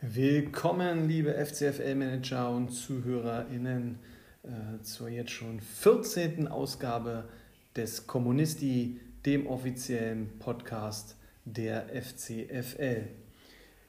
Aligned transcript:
Willkommen, 0.00 1.06
liebe 1.06 1.34
FCFL-Manager 1.34 2.50
und 2.50 2.70
ZuhörerInnen, 2.70 3.98
äh, 4.42 4.80
zur 4.82 5.10
jetzt 5.10 5.32
schon 5.32 5.60
14. 5.60 6.48
Ausgabe 6.48 7.28
des 7.76 8.06
Kommunisti, 8.06 9.00
dem 9.26 9.46
offiziellen 9.46 10.38
Podcast 10.38 11.16
der 11.44 11.90
FCFL. 11.90 13.06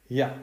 Ja, 0.09 0.35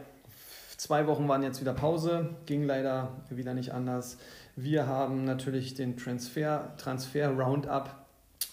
zwei 0.78 1.06
Wochen 1.06 1.28
waren 1.28 1.42
jetzt 1.42 1.60
wieder 1.60 1.74
Pause, 1.74 2.36
ging 2.46 2.64
leider 2.64 3.20
wieder 3.28 3.52
nicht 3.52 3.74
anders. 3.74 4.16
Wir 4.60 4.88
haben 4.88 5.24
natürlich 5.24 5.74
den 5.74 5.96
Transfer, 5.96 6.74
Transfer 6.78 7.28
Roundup 7.28 7.94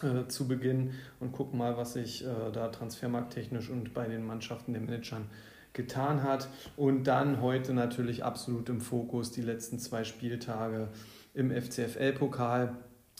äh, 0.04 0.28
zu 0.28 0.48
Beginn 0.48 0.91
und 1.20 1.31
gucken 1.31 1.58
mal, 1.58 1.78
was 1.78 1.94
sich 1.94 2.23
äh, 2.23 2.52
da 2.54 2.68
transfermarkttechnisch 2.68 3.72
und 3.72 3.95
bei 3.95 4.05
den 4.08 4.23
Mannschaften, 4.23 4.73
den 4.73 4.86
Managern 4.86 5.26
getan 5.73 6.22
hat. 6.22 6.48
Und 6.78 7.05
dann 7.05 7.41
heute 7.41 7.73
natürlich 7.73 8.23
absolut 8.23 8.70
im 8.70 8.81
Fokus 8.81 9.31
die 9.31 9.41
letzten 9.41 9.80
zwei 9.80 10.04
Spieltage 10.04 10.90
im 11.34 11.50
FCFL-Pokal. 11.50 12.76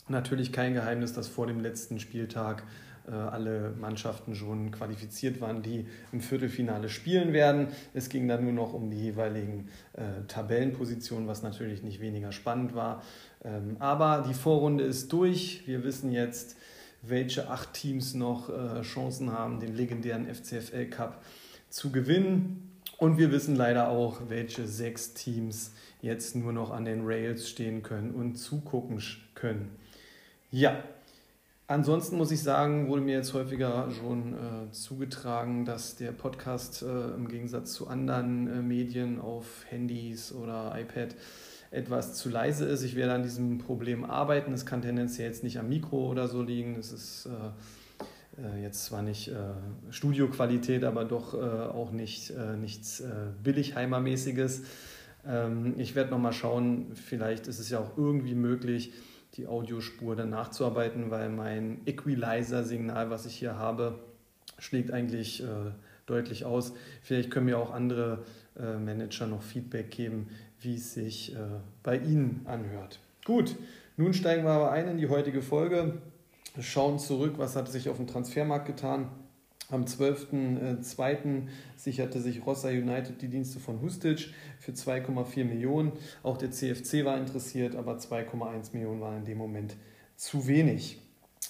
Natürlich 0.06 0.52
kein 0.52 0.72
Geheimnis, 0.72 1.12
dass 1.12 1.26
vor 1.26 1.48
dem 1.48 1.58
letzten 1.58 1.98
Spieltag 1.98 2.62
alle 3.12 3.74
Mannschaften 3.78 4.34
schon 4.34 4.70
qualifiziert 4.70 5.40
waren, 5.40 5.62
die 5.62 5.86
im 6.12 6.20
Viertelfinale 6.20 6.88
spielen 6.88 7.32
werden. 7.32 7.68
Es 7.94 8.08
ging 8.08 8.26
dann 8.28 8.44
nur 8.44 8.52
noch 8.52 8.72
um 8.72 8.90
die 8.90 9.00
jeweiligen 9.00 9.68
äh, 9.92 10.26
Tabellenpositionen, 10.26 11.28
was 11.28 11.42
natürlich 11.42 11.82
nicht 11.82 12.00
weniger 12.00 12.32
spannend 12.32 12.74
war. 12.74 13.02
Ähm, 13.44 13.76
aber 13.78 14.24
die 14.28 14.34
Vorrunde 14.34 14.84
ist 14.84 15.12
durch. 15.12 15.62
Wir 15.66 15.84
wissen 15.84 16.10
jetzt, 16.10 16.56
welche 17.02 17.48
acht 17.48 17.74
Teams 17.74 18.14
noch 18.14 18.48
äh, 18.48 18.82
Chancen 18.82 19.32
haben, 19.32 19.60
den 19.60 19.76
legendären 19.76 20.26
FCFL 20.26 20.86
Cup 20.86 21.22
zu 21.70 21.92
gewinnen. 21.92 22.72
Und 22.98 23.18
wir 23.18 23.30
wissen 23.30 23.56
leider 23.56 23.88
auch, 23.88 24.22
welche 24.28 24.66
sechs 24.66 25.12
Teams 25.14 25.72
jetzt 26.00 26.34
nur 26.34 26.52
noch 26.52 26.70
an 26.70 26.84
den 26.84 27.02
Rails 27.04 27.48
stehen 27.48 27.82
können 27.82 28.12
und 28.12 28.36
zugucken 28.36 29.02
können. 29.34 29.70
Ja, 30.50 30.82
ansonsten 31.66 32.16
muss 32.16 32.30
ich 32.30 32.42
sagen, 32.42 32.88
wurde 32.88 33.02
mir 33.02 33.16
jetzt 33.16 33.34
häufiger 33.34 33.88
schon 33.90 34.34
äh, 34.34 34.70
zugetragen, 34.72 35.64
dass 35.64 35.96
der 35.96 36.12
Podcast 36.12 36.82
äh, 36.82 37.14
im 37.14 37.28
Gegensatz 37.28 37.72
zu 37.72 37.88
anderen 37.88 38.48
äh, 38.48 38.62
Medien 38.62 39.20
auf 39.20 39.64
Handys 39.68 40.32
oder 40.32 40.74
iPad 40.78 41.14
etwas 41.70 42.14
zu 42.14 42.28
leise 42.28 42.64
ist. 42.66 42.82
Ich 42.82 42.94
werde 42.94 43.14
an 43.14 43.22
diesem 43.22 43.58
Problem 43.58 44.04
arbeiten. 44.04 44.52
Es 44.52 44.66
kann 44.66 44.82
tendenziell 44.82 45.28
jetzt 45.28 45.44
nicht 45.44 45.58
am 45.58 45.68
Mikro 45.68 46.08
oder 46.10 46.28
so 46.28 46.42
liegen. 46.42 46.76
Es 46.76 46.92
ist 46.92 47.26
äh, 47.26 48.42
äh, 48.42 48.62
jetzt 48.62 48.84
zwar 48.84 49.02
nicht 49.02 49.28
äh, 49.28 49.34
Studioqualität, 49.90 50.84
aber 50.84 51.04
doch 51.04 51.34
auch 51.34 51.90
nicht, 51.90 52.32
nichts 52.60 53.02
Billigheimermäßiges. 53.42 54.62
Ähm, 55.26 55.74
ich 55.76 55.94
werde 55.94 56.10
nochmal 56.10 56.32
schauen, 56.32 56.92
vielleicht 56.94 57.48
ist 57.48 57.58
es 57.58 57.70
ja 57.70 57.80
auch 57.80 57.96
irgendwie 57.96 58.34
möglich, 58.34 58.92
die 59.36 59.46
Audiospur 59.46 60.16
dann 60.16 60.30
nachzuarbeiten, 60.30 61.10
weil 61.10 61.28
mein 61.28 61.80
Equalizer-Signal, 61.86 63.10
was 63.10 63.26
ich 63.26 63.36
hier 63.36 63.58
habe, 63.58 63.98
schlägt 64.58 64.90
eigentlich 64.90 65.42
äh, 65.42 65.46
deutlich 66.06 66.44
aus. 66.44 66.72
Vielleicht 67.02 67.30
können 67.30 67.46
mir 67.46 67.58
auch 67.58 67.72
andere 67.72 68.24
äh, 68.58 68.78
Manager 68.78 69.26
noch 69.26 69.42
Feedback 69.42 69.90
geben, 69.90 70.28
wie 70.60 70.76
es 70.76 70.94
sich 70.94 71.34
äh, 71.34 71.38
bei 71.82 71.98
Ihnen 71.98 72.42
anhört. 72.46 73.00
Gut, 73.24 73.56
nun 73.96 74.14
steigen 74.14 74.44
wir 74.44 74.52
aber 74.52 74.70
ein 74.70 74.88
in 74.88 74.98
die 74.98 75.08
heutige 75.08 75.42
Folge 75.42 75.94
schauen 76.60 76.98
zurück, 76.98 77.34
was 77.36 77.56
hat 77.56 77.68
sich 77.68 77.88
auf 77.88 77.96
dem 77.96 78.06
Transfermarkt 78.06 78.66
getan. 78.66 79.08
Am 79.68 79.84
12.02. 79.84 81.48
sicherte 81.76 82.20
sich 82.20 82.46
Rossa 82.46 82.68
United 82.68 83.20
die 83.20 83.28
Dienste 83.28 83.58
von 83.58 83.80
Hustic 83.80 84.28
für 84.60 84.72
2,4 84.72 85.44
Millionen. 85.44 85.92
Auch 86.22 86.36
der 86.36 86.52
CFC 86.52 87.04
war 87.04 87.18
interessiert, 87.18 87.74
aber 87.74 87.96
2,1 87.96 88.72
Millionen 88.74 89.00
waren 89.00 89.18
in 89.18 89.24
dem 89.24 89.38
Moment 89.38 89.74
zu 90.14 90.46
wenig. 90.46 91.02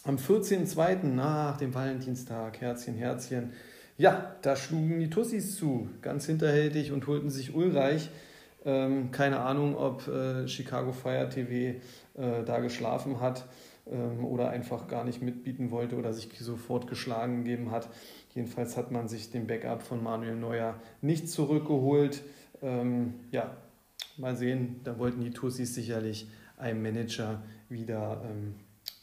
Am 0.04 0.16
14.02. 0.16 1.04
nach 1.04 1.58
dem 1.58 1.74
Valentinstag, 1.74 2.60
Herzchen, 2.60 2.94
Herzchen, 2.94 3.52
ja, 3.98 4.36
da 4.42 4.56
schlugen 4.56 5.00
die 5.00 5.10
Tussis 5.10 5.56
zu, 5.56 5.88
ganz 6.00 6.26
hinterhältig 6.26 6.92
und 6.92 7.06
holten 7.06 7.30
sich 7.30 7.54
Ulreich. 7.54 8.10
Ähm, 8.64 9.10
keine 9.10 9.40
Ahnung, 9.40 9.76
ob 9.76 10.08
äh, 10.08 10.48
Chicago 10.48 10.92
Fire 10.92 11.28
TV 11.28 11.78
äh, 12.14 12.44
da 12.44 12.60
geschlafen 12.60 13.20
hat 13.20 13.46
oder 13.86 14.50
einfach 14.50 14.88
gar 14.88 15.04
nicht 15.04 15.22
mitbieten 15.22 15.70
wollte 15.70 15.96
oder 15.96 16.12
sich 16.12 16.28
sofort 16.38 16.88
geschlagen 16.88 17.44
gegeben 17.44 17.70
hat. 17.70 17.88
Jedenfalls 18.34 18.76
hat 18.76 18.90
man 18.90 19.08
sich 19.08 19.30
den 19.30 19.46
Backup 19.46 19.82
von 19.82 20.02
Manuel 20.02 20.36
Neuer 20.36 20.74
nicht 21.02 21.28
zurückgeholt. 21.28 22.22
Ähm, 22.62 23.14
ja, 23.30 23.56
mal 24.16 24.36
sehen, 24.36 24.80
da 24.84 24.98
wollten 24.98 25.20
die 25.20 25.30
Tussis 25.30 25.74
sicherlich 25.74 26.28
einem 26.56 26.82
Manager 26.82 27.42
wieder 27.68 28.22
ähm, 28.24 28.54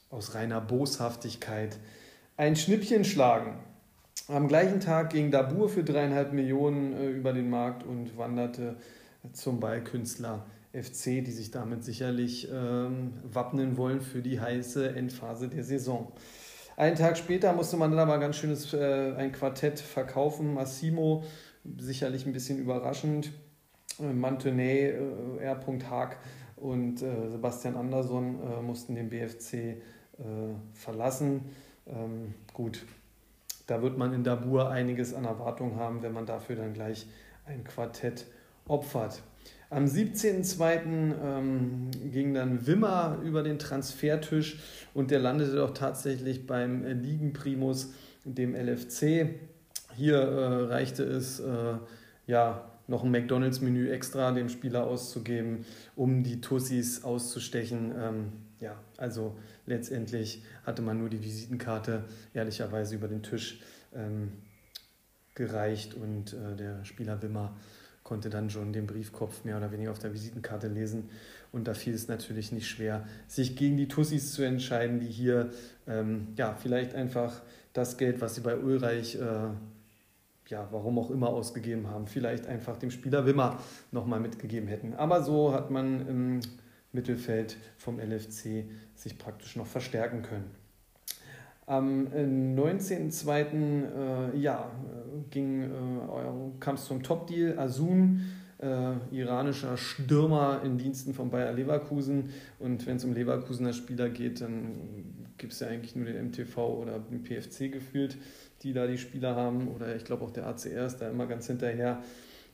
aus 0.10 0.36
reiner 0.36 0.60
Boshaftigkeit 0.60 1.78
ein 2.36 2.56
Schnippchen 2.56 3.06
schlagen. 3.06 3.60
Am 4.28 4.48
gleichen 4.48 4.80
Tag 4.80 5.12
ging 5.12 5.32
Dabur 5.32 5.70
für 5.70 5.84
dreieinhalb 5.84 6.34
Millionen 6.34 6.94
äh, 6.94 7.10
über 7.10 7.34
den 7.34 7.50
Markt 7.50 7.84
und 7.84 8.18
wanderte 8.18 8.76
zum 9.32 9.60
Ballkünstler 9.60 10.46
FC, 10.74 11.24
die 11.24 11.32
sich 11.32 11.52
damit 11.52 11.84
sicherlich 11.84 12.50
ähm, 12.52 13.14
wappnen 13.24 13.78
wollen 13.78 14.02
für 14.02 14.22
die 14.22 14.42
heiße 14.42 14.96
Endphase 14.96 15.48
der 15.48 15.64
Saison. 15.64 16.12
Einen 16.76 16.96
Tag 16.96 17.18
später 17.18 17.54
musste 17.54 17.78
man 17.78 17.92
dann 17.92 18.00
aber 18.00 18.18
ganz 18.18 18.38
schönes 18.38 18.74
äh, 18.74 19.14
ein 19.16 19.32
Quartett 19.32 19.80
verkaufen. 19.80 20.56
Massimo, 20.56 21.24
sicherlich 21.78 22.26
ein 22.26 22.34
bisschen 22.34 22.58
überraschend. 22.58 23.32
Äh, 24.00 24.12
Mantonnet, 24.12 24.96
äh, 24.96 25.44
R. 25.44 25.60
Haag 25.90 26.18
und 26.56 27.04
äh, 27.04 27.30
Sebastian 27.30 27.76
Andersson 27.76 28.40
äh, 28.42 28.62
mussten 28.62 28.96
den 28.96 29.10
BFC 29.10 29.54
äh, 29.54 29.76
verlassen. 30.74 31.42
Ähm, 31.86 32.34
gut, 32.54 32.86
da 33.68 33.84
wird 33.84 33.98
man 33.98 34.14
in 34.14 34.24
Dabur 34.24 34.72
einiges 34.72 35.14
an 35.14 35.26
Erwartungen 35.26 35.76
haben, 35.76 36.02
wenn 36.02 36.14
man 36.14 36.26
dafür 36.26 36.56
dann 36.56 36.74
gleich 36.74 37.06
ein 37.46 37.64
Quartett 37.64 38.26
opfert. 38.68 39.22
Am 39.74 39.86
17.02. 39.86 41.16
Ähm, 41.24 41.90
ging 42.12 42.36
dann 42.36 42.68
Wimmer 42.68 43.18
über 43.24 43.42
den 43.42 43.58
Transfertisch 43.58 44.60
und 44.94 45.10
der 45.10 45.20
landete 45.20 45.56
doch 45.56 45.74
tatsächlich 45.74 46.46
beim 46.46 46.86
Ligenprimus, 47.02 47.92
dem 48.24 48.56
LFC. 48.56 49.30
Hier 49.96 50.18
äh, 50.18 50.64
reichte 50.66 51.04
es, 51.04 51.40
äh, 51.40 51.78
ja, 52.28 52.70
noch 52.88 53.04
ein 53.04 53.10
McDonalds-Menü 53.10 53.90
extra 53.90 54.32
dem 54.32 54.50
Spieler 54.50 54.86
auszugeben, 54.86 55.66
um 55.96 56.24
die 56.24 56.40
Tussis 56.40 57.04
auszustechen. 57.04 57.94
Ähm, 57.98 58.32
ja, 58.60 58.76
also 58.98 59.36
letztendlich 59.66 60.44
hatte 60.66 60.84
man 60.84 61.00
nur 61.00 61.10
die 61.10 61.24
Visitenkarte 61.24 62.04
ehrlicherweise 62.34 62.94
über 62.94 63.08
den 63.08 63.24
Tisch 63.24 63.60
ähm, 63.96 64.34
gereicht 65.34 65.96
und 65.96 66.34
äh, 66.34 66.56
der 66.56 66.86
Spieler 66.86 67.22
Wimmer 67.24 67.56
konnte 68.14 68.30
dann 68.30 68.52
schon 68.52 68.74
den 68.74 68.86
Briefkopf 68.86 69.44
mehr 69.44 69.58
oder 69.58 69.72
weniger 69.72 69.90
auf 69.90 69.98
der 69.98 70.14
Visitenkarte 70.14 70.68
lesen. 70.68 71.10
Und 71.52 71.68
da 71.68 71.74
fiel 71.74 71.96
es 71.96 72.08
natürlich 72.08 72.52
nicht 72.52 72.68
schwer, 72.68 73.08
sich 73.28 73.56
gegen 73.56 73.76
die 73.76 73.88
Tussis 73.88 74.34
zu 74.34 74.44
entscheiden, 74.44 75.00
die 75.00 75.08
hier 75.08 75.50
ähm, 75.88 76.28
ja, 76.36 76.54
vielleicht 76.54 76.94
einfach 76.94 77.42
das 77.74 77.98
Geld, 77.98 78.22
was 78.22 78.36
sie 78.36 78.42
bei 78.42 78.56
Ulreich, 78.56 79.16
äh, 79.16 79.48
ja, 80.48 80.68
warum 80.70 81.00
auch 81.00 81.10
immer 81.10 81.30
ausgegeben 81.30 81.88
haben, 81.88 82.06
vielleicht 82.06 82.46
einfach 82.46 82.78
dem 82.78 82.92
Spieler 82.92 83.26
Wimmer 83.26 83.58
nochmal 83.92 84.20
mitgegeben 84.20 84.68
hätten. 84.68 84.94
Aber 84.94 85.24
so 85.24 85.52
hat 85.52 85.72
man 85.72 86.08
im 86.08 86.40
Mittelfeld 86.92 87.58
vom 87.78 88.00
LFC 88.00 88.66
sich 88.94 89.18
praktisch 89.18 89.56
noch 89.56 89.66
verstärken 89.66 90.22
können. 90.22 90.52
Am 91.66 92.08
19.02. 92.08 94.34
Äh, 94.34 94.38
ja, 94.38 94.70
ging, 95.30 95.64
äh, 95.64 95.68
kam 96.60 96.76
es 96.76 96.86
zum 96.86 97.04
Top-Deal. 97.04 97.58
Asun, 97.58 98.22
äh, 98.60 98.94
iranischer 99.12 99.78
Stürmer 99.78 100.62
in 100.64 100.78
Diensten 100.78 101.14
von 101.14 101.30
Bayer 101.30 101.54
Leverkusen. 101.54 102.30
Und 102.60 102.86
wenn 102.86 102.98
es 102.98 103.06
um 103.06 103.14
Leverkusener 103.14 103.74
Spieler 103.74 104.10
geht, 104.10 104.42
dann 104.42 104.74
gibt 105.38 105.54
es 105.54 105.60
ja 105.60 105.68
eigentlich 105.68 105.96
nur 105.96 106.06
den 106.06 106.30
MTV 106.30 106.58
oder 106.58 107.00
den 107.00 107.24
PFC 107.24 107.72
gefühlt, 107.72 108.18
die 108.62 108.74
da 108.74 108.88
die 108.88 108.98
Spieler 108.98 109.36
haben. 109.36 109.70
Oder 109.70 109.96
ich 109.96 110.06
glaube 110.06 110.26
auch 110.26 110.32
der 110.32 110.48
ACR 110.48 110.86
ist 110.86 110.98
da 110.98 111.10
immer 111.10 111.28
ganz 111.28 111.48
hinterher. 111.48 112.02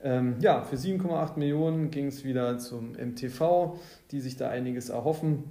Ähm, 0.01 0.35
ja, 0.39 0.61
für 0.61 0.77
7,8 0.77 1.37
Millionen 1.37 1.91
ging 1.91 2.07
es 2.07 2.23
wieder 2.23 2.57
zum 2.57 2.93
MTV, 2.93 3.77
die 4.11 4.21
sich 4.21 4.37
da 4.37 4.49
einiges 4.49 4.89
erhoffen. 4.89 5.43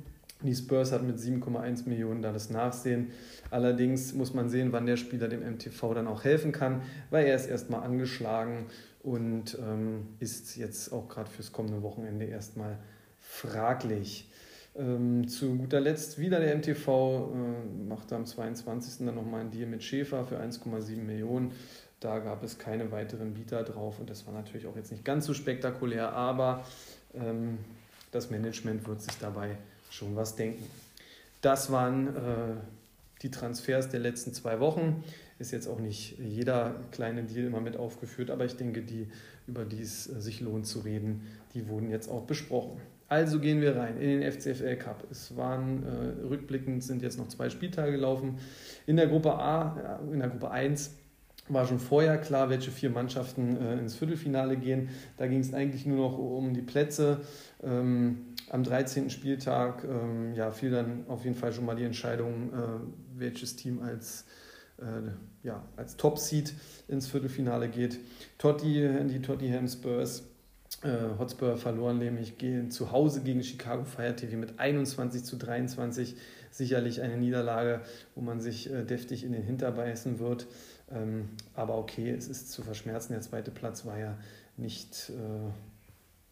Die 0.43 0.55
Spurs 0.55 0.93
hat 0.93 1.03
mit 1.03 1.19
7,1 1.19 1.89
Millionen 1.89 2.23
da 2.23 2.33
das 2.33 2.49
Nachsehen. 2.49 3.11
Allerdings 3.51 4.13
muss 4.15 4.35
man 4.35 4.49
sehen, 4.49 4.71
wann 4.71 4.87
der 4.87 4.97
Spieler 4.97 5.29
dem 5.29 5.41
MTV 5.41 5.95
dann 5.95 6.07
auch 6.07 6.23
helfen 6.23 6.53
kann, 6.53 6.83
weil 7.11 7.27
er 7.27 7.35
ist 7.35 7.47
erstmal 7.47 7.83
angeschlagen 7.83 8.67
und 9.03 9.59
ähm, 9.61 10.07
ist 10.21 10.57
jetzt 10.57 10.93
auch 10.93 11.09
gerade 11.09 11.29
fürs 11.29 11.53
kommende 11.53 11.83
Wochenende 11.83 12.27
erstmal 12.27 12.79
fraglich. 13.21 14.31
Ähm, 14.77 15.27
zu 15.27 15.57
guter 15.57 15.81
Letzt 15.81 16.21
wieder 16.21 16.39
der 16.39 16.55
MTV, 16.55 17.33
äh, 17.35 17.89
machte 17.89 18.15
am 18.15 18.25
22. 18.25 19.07
dann 19.07 19.17
nochmal 19.17 19.41
einen 19.41 19.51
Deal 19.51 19.67
mit 19.67 19.83
Schäfer 19.83 20.25
für 20.25 20.39
1,7 20.39 20.99
Millionen. 20.99 21.51
Da 21.99 22.21
gab 22.21 22.45
es 22.45 22.59
keine 22.59 22.93
weiteren 22.93 23.35
Bieter 23.35 23.65
drauf 23.65 23.99
und 23.99 24.09
das 24.09 24.25
war 24.25 24.35
natürlich 24.35 24.69
auch 24.69 24.77
jetzt 24.77 24.93
nicht 24.93 25.05
ganz 25.05 25.27
so 25.27 25.35
spektakulär, 25.35 26.13
aber 26.13 26.65
ähm, 27.13 27.59
das 28.13 28.31
Management 28.31 28.87
wird 28.87 29.03
sich 29.03 29.19
dabei 29.19 29.57
schon 29.91 30.17
was 30.17 30.37
denken. 30.37 30.65
Das 31.41 31.71
waren 31.71 32.09
äh, 32.09 32.11
die 33.23 33.31
Transfers 33.31 33.89
der 33.89 34.01
letzten 34.01 34.33
zwei 34.35 34.61
Wochen. 34.61 35.05
Ist 35.39 35.53
jetzt 35.53 35.69
auch 35.69 35.79
nicht 35.79 36.19
jeder 36.19 36.75
kleine 36.91 37.23
Deal 37.23 37.47
immer 37.47 37.61
mit 37.61 37.77
aufgeführt, 37.77 38.31
aber 38.31 38.45
ich 38.45 38.57
denke, 38.57 38.83
die, 38.83 39.07
über 39.47 39.65
die 39.65 39.81
es 39.81 40.09
äh, 40.09 40.21
sich 40.21 40.41
lohnt 40.41 40.67
zu 40.67 40.81
reden, 40.81 41.27
die 41.55 41.69
wurden 41.69 41.91
jetzt 41.91 42.09
auch 42.09 42.25
besprochen. 42.25 42.81
Also 43.09 43.41
gehen 43.41 43.63
wir 43.63 43.77
rein 43.77 43.99
in 43.99 44.21
den 44.21 44.33
FCFL 44.33 44.77
Cup. 44.77 45.05
Es 45.11 45.35
waren 45.37 45.83
äh, 45.83 46.27
rückblickend 46.27 46.85
sind 46.85 47.01
jetzt 47.01 47.19
noch 47.19 47.29
zwei 47.29 47.49
Spieltage 47.49 47.93
gelaufen. 47.93 48.39
In 48.87 48.97
der 48.97 49.07
Gruppe 49.07 49.33
A, 49.33 50.01
in 50.13 50.19
der 50.19 50.29
Gruppe 50.29 50.51
1 50.51 50.91
war 51.49 51.67
schon 51.67 51.79
vorher 51.79 52.19
klar, 52.19 52.51
welche 52.51 52.71
vier 52.71 52.91
Mannschaften 52.91 53.57
äh, 53.57 53.79
ins 53.79 53.95
Viertelfinale 53.95 54.57
gehen. 54.57 54.89
Da 55.17 55.27
ging 55.27 55.41
es 55.41 55.55
eigentlich 55.55 55.87
nur 55.87 55.97
noch 55.99 56.19
um 56.19 56.55
die 56.55 56.63
Plätze. 56.63 57.21
Ähm, 57.63 58.35
am 58.51 58.65
13. 58.65 59.11
Spieltag 59.11 59.85
ähm, 59.85 60.35
ja, 60.35 60.51
fiel 60.51 60.71
dann 60.71 61.05
auf 61.09 61.25
jeden 61.25 61.37
Fall 61.37 61.53
schon 61.53 61.67
mal 61.67 61.77
die 61.77 61.85
Entscheidung, 61.85 62.53
äh, 62.53 63.19
welches 63.19 63.57
Team 63.57 63.83
als, 63.83 64.25
äh, 64.79 65.11
ja, 65.43 65.63
als 65.77 65.97
Top-Seed 65.97 66.55
ins 66.89 67.09
Viertelfinale 67.09 67.69
geht. 67.69 67.99
Totti, 68.39 68.89
die 69.09 69.21
Tottenham 69.21 69.69
Spurs 69.69 70.25
äh, 70.83 71.19
Hotspur 71.19 71.57
verloren 71.57 71.99
nämlich 71.99 72.39
gehen 72.39 72.71
zu 72.71 72.93
Hause 72.93 73.23
gegen 73.23 73.43
Chicago 73.43 73.85
Fire 73.85 74.15
TV 74.15 74.37
mit 74.37 74.61
21 74.61 75.25
zu 75.25 75.37
23. 75.37 76.15
Sicherlich 76.51 77.01
eine 77.01 77.17
Niederlage, 77.17 77.81
wo 78.15 78.21
man 78.21 78.41
sich 78.41 78.71
äh, 78.71 78.85
deftig 78.85 79.25
in 79.25 79.33
den 79.33 79.43
Hinter 79.43 79.73
beißen 79.73 80.19
wird. 80.19 80.47
Ähm, 80.93 81.31
aber 81.55 81.77
okay, 81.77 82.11
es 82.11 82.29
ist 82.29 82.51
zu 82.51 82.63
verschmerzen. 82.63 83.13
Der 83.13 83.21
zweite 83.21 83.51
Platz 83.51 83.85
war 83.85 83.99
ja 83.99 84.17
nicht 84.57 85.11
äh, 85.11 85.51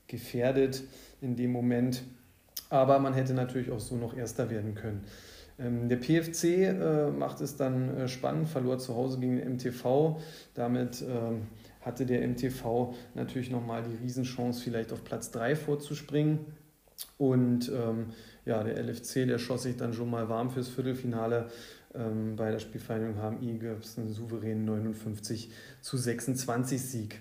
gefährdet 0.07 0.83
in 1.21 1.37
dem 1.37 1.53
Moment. 1.53 2.03
Aber 2.69 2.99
man 2.99 3.15
hätte 3.15 3.35
natürlich 3.35 3.71
auch 3.71 3.81
so 3.81 3.97
noch 3.97 4.17
Erster 4.17 4.51
werden 4.51 4.75
können. 4.75 5.05
Ähm, 5.59 5.89
der 5.89 5.97
PFC 5.97 6.45
äh, 6.45 7.11
macht 7.11 7.41
es 7.41 7.57
dann 7.57 7.97
äh, 7.97 8.09
spannend, 8.09 8.49
verlor 8.49 8.79
zu 8.79 8.95
Hause 8.95 9.19
gegen 9.19 9.37
den 9.37 9.55
MTV. 9.55 10.21
Damit 10.55 11.03
ähm, 11.03 11.43
hatte 11.81 12.05
der 12.05 12.27
MTV 12.27 12.95
natürlich 13.15 13.51
nochmal 13.51 13.83
die 13.83 13.95
Riesenchance, 14.03 14.63
vielleicht 14.63 14.93
auf 14.93 15.05
Platz 15.05 15.31
3 15.31 15.55
vorzuspringen. 15.57 16.41
Und 17.19 17.71
ähm, 17.71 18.07
ja, 18.45 18.63
der 18.63 18.83
LFC, 18.83 19.27
der 19.27 19.39
schoss 19.39 19.65
sich 19.65 19.77
dann 19.77 19.93
schon 19.93 20.11
mal 20.11 20.29
warm 20.29 20.51
fürs 20.51 20.69
Viertelfinale. 20.69 21.49
Ähm, 21.97 22.37
bei 22.37 22.51
der 22.51 22.59
Spielvereinigung 22.59 23.17
HMI 23.21 23.59
gab 23.59 23.83
es 23.83 23.99
einen 23.99 24.09
souveränen 24.09 24.65
59 24.65 25.51
zu 25.81 25.97
26 25.97 26.83
Sieg. 26.83 27.21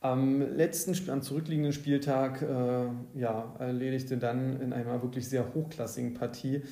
Am 0.00 0.40
letzten, 0.40 1.10
am 1.10 1.22
zurückliegenden 1.22 1.72
Spieltag 1.72 2.42
äh, 2.42 3.18
ja, 3.18 3.56
erledigte 3.58 4.18
dann 4.18 4.60
in 4.60 4.72
einer 4.72 5.02
wirklich 5.02 5.28
sehr 5.28 5.54
hochklassigen 5.54 6.14
Partie 6.14 6.62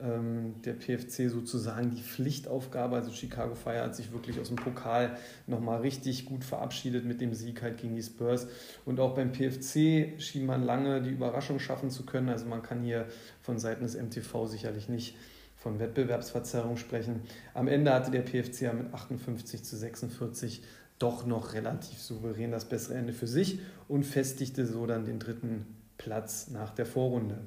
ähm, 0.00 0.60
der 0.64 0.74
PFC 0.74 1.30
sozusagen 1.30 1.90
die 1.90 2.02
Pflichtaufgabe. 2.02 2.96
Also 2.96 3.12
Chicago 3.12 3.54
Fire 3.54 3.82
hat 3.82 3.96
sich 3.96 4.12
wirklich 4.12 4.38
aus 4.40 4.48
dem 4.48 4.56
Pokal 4.56 5.16
nochmal 5.46 5.80
richtig 5.80 6.26
gut 6.26 6.44
verabschiedet 6.44 7.04
mit 7.04 7.20
dem 7.20 7.34
Sieg 7.34 7.62
halt 7.62 7.78
gegen 7.78 7.94
die 7.94 8.02
Spurs. 8.02 8.46
Und 8.84 9.00
auch 9.00 9.14
beim 9.14 9.32
PFC 9.32 10.20
schien 10.20 10.46
man 10.46 10.62
lange 10.62 11.00
die 11.02 11.10
Überraschung 11.10 11.58
schaffen 11.58 11.90
zu 11.90 12.04
können. 12.04 12.28
Also 12.28 12.46
man 12.46 12.62
kann 12.62 12.82
hier 12.82 13.06
von 13.40 13.58
Seiten 13.58 13.84
des 13.84 13.96
MTV 13.96 14.46
sicherlich 14.46 14.88
nicht 14.88 15.16
von 15.64 15.80
Wettbewerbsverzerrung 15.80 16.76
sprechen. 16.76 17.22
Am 17.54 17.68
Ende 17.68 17.92
hatte 17.92 18.10
der 18.10 18.20
PFC 18.20 18.60
ja 18.60 18.72
mit 18.74 18.92
58 18.92 19.64
zu 19.64 19.76
46 19.76 20.62
doch 20.98 21.26
noch 21.26 21.54
relativ 21.54 21.98
souverän 21.98 22.52
das 22.52 22.66
bessere 22.66 22.94
Ende 22.94 23.14
für 23.14 23.26
sich 23.26 23.60
und 23.88 24.04
festigte 24.04 24.66
so 24.66 24.86
dann 24.86 25.06
den 25.06 25.18
dritten 25.18 25.64
Platz 25.96 26.50
nach 26.50 26.74
der 26.74 26.84
Vorrunde. 26.84 27.38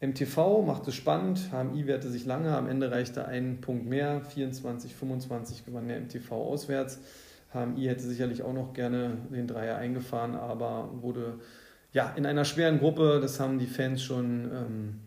MTV 0.00 0.62
macht 0.64 0.86
es 0.86 0.94
spannend, 0.94 1.50
HMI 1.50 1.88
wehrte 1.88 2.08
sich 2.08 2.24
lange, 2.24 2.56
am 2.56 2.68
Ende 2.68 2.90
reichte 2.92 3.26
ein 3.26 3.60
Punkt 3.60 3.86
mehr, 3.86 4.20
24, 4.20 4.94
25 4.94 5.66
gewann 5.66 5.88
der 5.88 6.00
MTV 6.00 6.30
auswärts. 6.30 7.00
HMI 7.52 7.86
hätte 7.86 8.02
sicherlich 8.02 8.44
auch 8.44 8.54
noch 8.54 8.74
gerne 8.74 9.18
den 9.30 9.48
Dreier 9.48 9.76
eingefahren, 9.76 10.36
aber 10.36 11.02
wurde 11.02 11.40
ja 11.92 12.14
in 12.14 12.26
einer 12.26 12.44
schweren 12.44 12.78
Gruppe, 12.78 13.18
das 13.20 13.40
haben 13.40 13.58
die 13.58 13.66
Fans 13.66 14.02
schon 14.02 14.44
ähm, 14.44 15.00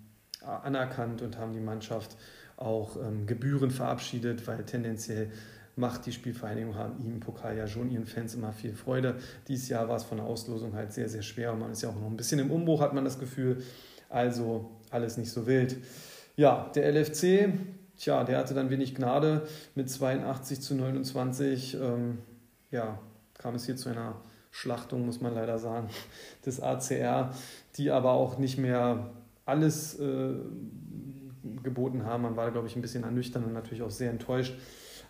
anerkannt 0.46 1.22
und 1.22 1.38
haben 1.38 1.54
die 1.54 1.60
Mannschaft 1.60 2.16
auch 2.58 2.98
ähm, 2.98 3.26
gebührend 3.26 3.74
verabschiedet, 3.74 4.46
weil 4.48 4.64
tendenziell 4.64 5.32
macht 5.76 6.06
die 6.06 6.12
Spielvereinigung 6.12 6.76
HMI 6.76 7.08
im 7.08 7.20
Pokal 7.20 7.58
ja 7.58 7.68
schon 7.68 7.90
ihren 7.90 8.06
Fans 8.06 8.36
immer 8.36 8.54
viel 8.54 8.74
Freude. 8.74 9.16
Dieses 9.48 9.70
Jahr 9.70 9.90
war 9.90 9.96
es 9.96 10.04
von 10.04 10.18
der 10.18 10.28
Auslosung 10.28 10.74
halt 10.76 10.94
sehr, 10.94 11.10
sehr 11.10 11.24
schwer 11.24 11.54
und 11.54 11.60
man 11.60 11.72
ist 11.72 11.82
ja 11.82 11.90
auch 11.90 11.96
noch 11.96 12.08
ein 12.08 12.18
bisschen 12.18 12.40
im 12.40 12.52
Umbruch, 12.52 12.82
hat 12.82 12.94
man 12.94 13.04
das 13.04 13.20
Gefühl. 13.20 13.64
Also 14.10 14.70
alles 14.92 15.18
nicht 15.18 15.32
so 15.32 15.48
wild. 15.48 15.78
Ja, 16.36 16.70
der 16.76 16.92
LFC, 16.92 17.54
tja, 17.98 18.24
der 18.24 18.38
hatte 18.38 18.54
dann 18.54 18.70
wenig 18.70 18.94
Gnade 18.94 19.48
mit 19.74 19.90
82 19.90 20.62
zu 20.62 20.76
29. 20.76 21.76
Ähm, 21.82 22.20
ja, 22.70 23.00
kam 23.38 23.56
es 23.56 23.66
hier 23.66 23.76
zu 23.76 23.90
einer 23.90 24.16
Schlachtung, 24.52 25.06
muss 25.06 25.22
man 25.22 25.34
leider 25.34 25.58
sagen, 25.58 25.90
des 26.46 26.60
ACR, 26.62 27.34
die 27.76 27.90
aber 27.90 28.12
auch 28.12 28.38
nicht 28.38 28.60
mehr 28.60 29.10
alles 29.46 30.00
äh, 30.00 30.34
geboten 31.64 32.06
haben. 32.06 32.24
Man 32.24 32.36
war, 32.36 32.52
glaube 32.52 32.68
ich, 32.68 32.76
ein 32.76 32.82
bisschen 32.82 33.04
ernüchtert 33.04 33.46
und 33.46 33.54
natürlich 33.54 33.84
auch 33.84 33.92
sehr 33.92 34.12
enttäuscht. 34.12 34.56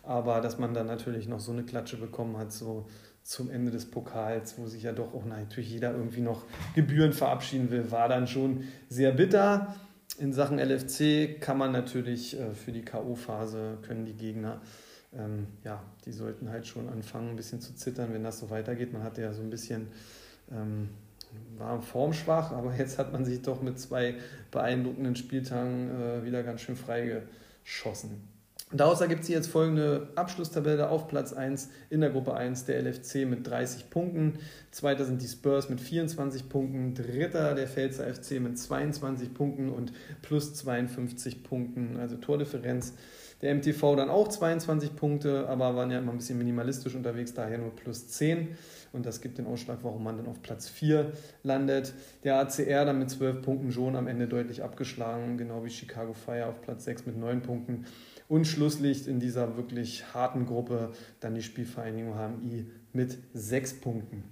Aber 0.02 0.40
dass 0.40 0.58
man 0.58 0.74
dann 0.74 0.86
natürlich 0.86 1.28
noch 1.28 1.40
so 1.40 1.52
eine 1.52 1.64
Klatsche 1.64 1.96
bekommen 1.96 2.36
hat, 2.36 2.52
so 2.52 2.86
zum 3.22 3.50
Ende 3.50 3.70
des 3.70 3.90
Pokals, 3.90 4.58
wo 4.58 4.66
sich 4.66 4.82
ja 4.82 4.92
doch 4.92 5.14
auch 5.14 5.24
natürlich 5.24 5.70
jeder 5.70 5.92
irgendwie 5.92 6.20
noch 6.20 6.44
Gebühren 6.74 7.14
verabschieden 7.14 7.70
will, 7.70 7.90
war 7.90 8.08
dann 8.08 8.26
schon 8.26 8.64
sehr 8.88 9.12
bitter. 9.12 9.74
In 10.18 10.32
Sachen 10.32 10.58
LFC 10.58 11.40
kann 11.40 11.56
man 11.56 11.72
natürlich 11.72 12.38
äh, 12.38 12.52
für 12.52 12.70
die 12.70 12.82
K.O.-Phase, 12.82 13.80
können 13.80 14.04
die 14.04 14.12
Gegner, 14.12 14.60
ähm, 15.16 15.46
ja, 15.64 15.82
die 16.04 16.12
sollten 16.12 16.50
halt 16.50 16.66
schon 16.66 16.88
anfangen, 16.88 17.30
ein 17.30 17.36
bisschen 17.36 17.60
zu 17.60 17.74
zittern, 17.74 18.12
wenn 18.12 18.22
das 18.22 18.38
so 18.38 18.50
weitergeht. 18.50 18.92
Man 18.92 19.02
hatte 19.02 19.22
ja 19.22 19.32
so 19.32 19.42
ein 19.42 19.50
bisschen, 19.50 19.88
ähm, 20.52 20.90
war 21.58 21.80
formschwach, 21.80 22.52
aber 22.52 22.74
jetzt 22.78 22.98
hat 22.98 23.12
man 23.12 23.24
sich 23.24 23.42
doch 23.42 23.62
mit 23.62 23.78
zwei 23.78 24.16
beeindruckenden 24.50 25.16
Spieltagen 25.16 25.90
äh, 25.90 26.24
wieder 26.24 26.42
ganz 26.42 26.60
schön 26.60 26.76
freigeschossen. 26.76 28.34
Daraus 28.72 29.00
ergibt 29.00 29.24
sich 29.24 29.34
jetzt 29.34 29.46
folgende 29.46 30.08
Abschlusstabelle 30.16 30.88
auf 30.88 31.06
Platz 31.06 31.32
1 31.32 31.70
in 31.90 32.00
der 32.00 32.10
Gruppe 32.10 32.34
1 32.34 32.64
der 32.64 32.82
LFC 32.82 33.24
mit 33.24 33.46
30 33.46 33.88
Punkten. 33.88 34.38
Zweiter 34.72 35.04
sind 35.04 35.22
die 35.22 35.28
Spurs 35.28 35.68
mit 35.68 35.80
24 35.80 36.48
Punkten. 36.48 36.92
Dritter 36.94 37.54
der 37.54 37.68
Pfälzer 37.68 38.12
FC 38.12 38.40
mit 38.40 38.58
22 38.58 39.32
Punkten 39.32 39.68
und 39.68 39.92
plus 40.22 40.54
52 40.54 41.44
Punkten, 41.44 41.98
also 41.98 42.16
Tordifferenz. 42.16 42.94
Der 43.42 43.54
MTV 43.54 43.96
dann 43.96 44.10
auch 44.10 44.28
22 44.28 44.96
Punkte, 44.96 45.48
aber 45.48 45.76
waren 45.76 45.90
ja 45.90 45.98
immer 45.98 46.12
ein 46.12 46.18
bisschen 46.18 46.38
minimalistisch 46.38 46.94
unterwegs, 46.94 47.34
daher 47.34 47.58
nur 47.58 47.74
plus 47.74 48.08
10. 48.08 48.56
Und 48.92 49.06
das 49.06 49.20
gibt 49.20 49.38
den 49.38 49.46
Ausschlag, 49.46 49.78
warum 49.82 50.04
man 50.04 50.16
dann 50.16 50.26
auf 50.26 50.40
Platz 50.40 50.68
4 50.68 51.12
landet. 51.42 51.94
Der 52.22 52.38
ACR 52.38 52.84
dann 52.84 52.98
mit 52.98 53.10
12 53.10 53.42
Punkten 53.42 53.72
schon 53.72 53.96
am 53.96 54.06
Ende 54.06 54.28
deutlich 54.28 54.62
abgeschlagen, 54.62 55.36
genau 55.36 55.64
wie 55.64 55.70
Chicago 55.70 56.12
Fire 56.12 56.46
auf 56.46 56.60
Platz 56.62 56.84
6 56.84 57.06
mit 57.06 57.16
9 57.16 57.42
Punkten. 57.42 57.86
Und 58.28 58.46
Schlusslicht 58.46 59.06
in 59.06 59.20
dieser 59.20 59.56
wirklich 59.56 60.14
harten 60.14 60.46
Gruppe 60.46 60.92
dann 61.20 61.34
die 61.34 61.42
Spielvereinigung 61.42 62.14
HMI 62.14 62.66
mit 62.92 63.18
sechs 63.34 63.74
Punkten. 63.74 64.24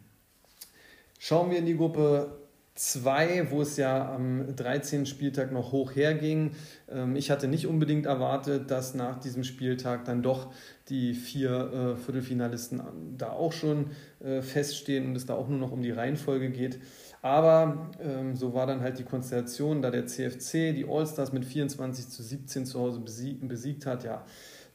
Schauen 1.18 1.50
wir 1.50 1.58
in 1.58 1.66
die 1.66 1.76
Gruppe 1.76 2.41
2, 2.74 3.50
wo 3.50 3.60
es 3.60 3.76
ja 3.76 4.14
am 4.14 4.56
13. 4.56 5.04
Spieltag 5.04 5.52
noch 5.52 5.72
hoch 5.72 5.94
herging. 5.94 6.52
Ähm, 6.90 7.16
ich 7.16 7.30
hatte 7.30 7.46
nicht 7.46 7.66
unbedingt 7.66 8.06
erwartet, 8.06 8.70
dass 8.70 8.94
nach 8.94 9.20
diesem 9.20 9.44
Spieltag 9.44 10.06
dann 10.06 10.22
doch 10.22 10.52
die 10.88 11.12
vier 11.12 11.50
äh, 11.50 11.96
Viertelfinalisten 11.96 12.82
da 13.18 13.30
auch 13.30 13.52
schon 13.52 13.90
äh, 14.20 14.40
feststehen 14.40 15.06
und 15.06 15.16
es 15.16 15.26
da 15.26 15.34
auch 15.34 15.48
nur 15.48 15.58
noch 15.58 15.70
um 15.70 15.82
die 15.82 15.90
Reihenfolge 15.90 16.50
geht. 16.50 16.80
Aber 17.20 17.90
ähm, 18.02 18.34
so 18.34 18.54
war 18.54 18.66
dann 18.66 18.80
halt 18.80 18.98
die 18.98 19.04
Konstellation, 19.04 19.82
da 19.82 19.90
der 19.90 20.06
CFC 20.06 20.74
die 20.74 20.86
Allstars 20.88 21.32
mit 21.32 21.44
24 21.44 22.08
zu 22.08 22.22
17 22.22 22.64
zu 22.64 22.80
Hause 22.80 23.00
besiegt, 23.00 23.46
besiegt 23.46 23.84
hat. 23.84 24.02
Ja, 24.02 24.24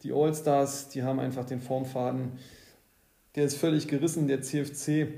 die 0.04 0.14
Allstars, 0.14 0.88
die 0.90 1.02
haben 1.02 1.20
einfach 1.20 1.46
den 1.46 1.62
Formfaden, 1.62 2.34
der 3.36 3.46
ist 3.46 3.58
völlig 3.58 3.88
gerissen. 3.88 4.28
Der 4.28 4.42
CFC 4.42 5.10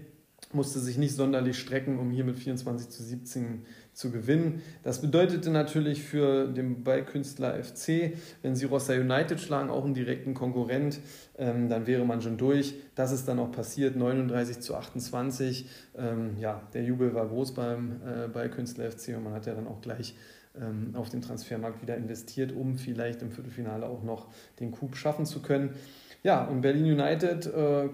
musste 0.52 0.80
sich 0.80 0.98
nicht 0.98 1.16
sonderlich 1.16 1.60
strecken, 1.60 2.00
um 2.00 2.10
hier 2.10 2.24
mit 2.24 2.40
24 2.40 2.90
zu 2.90 3.04
17 3.04 3.66
zu 3.94 4.12
gewinnen. 4.12 4.62
Das 4.84 5.02
bedeutete 5.02 5.52
natürlich 5.52 6.04
für 6.04 6.48
den 6.48 6.84
Ballkünstler 6.84 7.62
FC, 7.64 8.14
wenn 8.42 8.56
sie 8.56 8.66
Rossa 8.66 8.94
United 8.94 9.40
schlagen, 9.40 9.70
auch 9.70 9.86
einen 9.86 9.94
direkten 9.94 10.34
Konkurrent, 10.34 11.00
ähm, 11.38 11.70
dann 11.70 11.86
wäre 11.86 12.06
man 12.06 12.22
schon 12.22 12.38
durch. 12.38 12.76
Das 12.96 13.12
ist 13.12 13.28
dann 13.28 13.40
auch 13.40 13.52
passiert, 13.52 13.96
39 13.96 14.60
zu 14.60 14.76
28. 14.76 15.70
Ähm, 15.98 16.38
ja, 16.40 16.62
der 16.74 16.84
Jubel 16.84 17.14
war 17.14 17.28
groß 17.28 17.54
beim 17.54 18.02
äh, 18.06 18.28
Ballkünstler 18.28 18.92
FC 18.92 19.10
und 19.18 19.26
man 19.26 19.34
hat 19.34 19.46
ja 19.46 19.54
dann 19.54 19.68
auch 19.68 19.82
gleich 19.82 20.16
ähm, 20.60 20.96
auf 20.96 21.10
den 21.10 21.22
Transfermarkt 21.22 21.82
wieder 21.82 21.96
investiert, 21.96 22.52
um 22.52 22.78
vielleicht 22.78 23.22
im 23.22 23.32
Viertelfinale 23.32 23.86
auch 23.86 24.04
noch 24.04 24.28
den 24.60 24.72
Coup 24.72 24.96
schaffen 24.96 25.26
zu 25.26 25.42
können. 25.42 25.76
Ja, 26.24 26.44
und 26.46 26.62
Berlin 26.62 27.00
United 27.00 27.46
äh, 27.46 27.90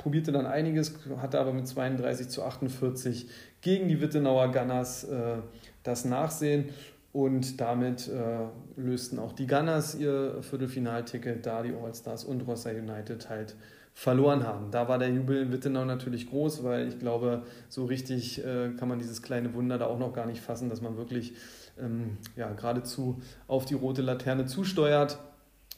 probierte 0.00 0.32
dann 0.32 0.46
einiges, 0.46 0.94
hatte 1.18 1.38
aber 1.38 1.52
mit 1.52 1.68
32 1.68 2.28
zu 2.28 2.42
48 2.42 3.28
gegen 3.60 3.88
die 3.88 4.00
Wittenauer 4.00 4.50
Gunners 4.50 5.04
äh, 5.04 5.36
das 5.82 6.06
Nachsehen 6.06 6.70
und 7.12 7.60
damit 7.60 8.08
äh, 8.08 8.80
lösten 8.80 9.18
auch 9.18 9.32
die 9.32 9.46
Gunners 9.46 9.94
ihr 9.94 10.42
Viertelfinalticket, 10.42 11.44
da 11.44 11.62
die 11.62 11.74
All-Stars 11.74 12.24
und 12.24 12.40
Rossa 12.42 12.70
United 12.70 13.28
halt 13.28 13.56
verloren 13.92 14.46
haben. 14.46 14.70
Da 14.70 14.88
war 14.88 14.98
der 14.98 15.10
Jubel 15.10 15.42
in 15.42 15.52
Wittenau 15.52 15.84
natürlich 15.84 16.30
groß, 16.30 16.64
weil 16.64 16.88
ich 16.88 16.98
glaube, 16.98 17.42
so 17.68 17.84
richtig 17.84 18.42
äh, 18.42 18.70
kann 18.78 18.88
man 18.88 18.98
dieses 18.98 19.20
kleine 19.20 19.52
Wunder 19.52 19.76
da 19.76 19.86
auch 19.86 19.98
noch 19.98 20.14
gar 20.14 20.26
nicht 20.26 20.40
fassen, 20.40 20.70
dass 20.70 20.80
man 20.80 20.96
wirklich 20.96 21.34
ähm, 21.78 22.16
ja, 22.36 22.50
geradezu 22.52 23.20
auf 23.48 23.66
die 23.66 23.74
rote 23.74 24.00
Laterne 24.00 24.46
zusteuert. 24.46 25.18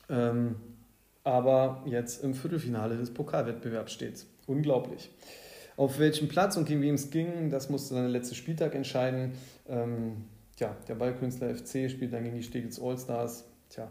Ähm, 0.09 0.55
aber 1.25 1.83
jetzt 1.87 2.23
im 2.25 2.35
Viertelfinale 2.35 2.97
des 2.97 3.12
Pokalwettbewerbs 3.12 3.93
steht. 3.93 4.26
Unglaublich. 4.47 5.11
Auf 5.76 5.99
welchem 5.99 6.29
Platz 6.29 6.57
und 6.57 6.67
gegen 6.67 6.83
wem 6.83 6.97
es 6.97 7.11
ging, 7.11 7.50
das 7.50 7.71
musste 7.71 7.95
dann 7.95 8.05
der 8.05 8.12
letzte 8.12 8.35
Spieltag 8.35 8.75
entscheiden. 8.75 9.33
Ähm, 9.69 10.25
ja, 10.59 10.76
der 10.88 10.95
Ballkünstler 10.97 11.55
FC 11.55 11.91
spielt 11.91 12.12
dann 12.12 12.25
gegen 12.25 12.37
die 12.37 12.43
Steglitz 12.43 12.81
Allstars. 12.81 13.45
Tja, 13.71 13.91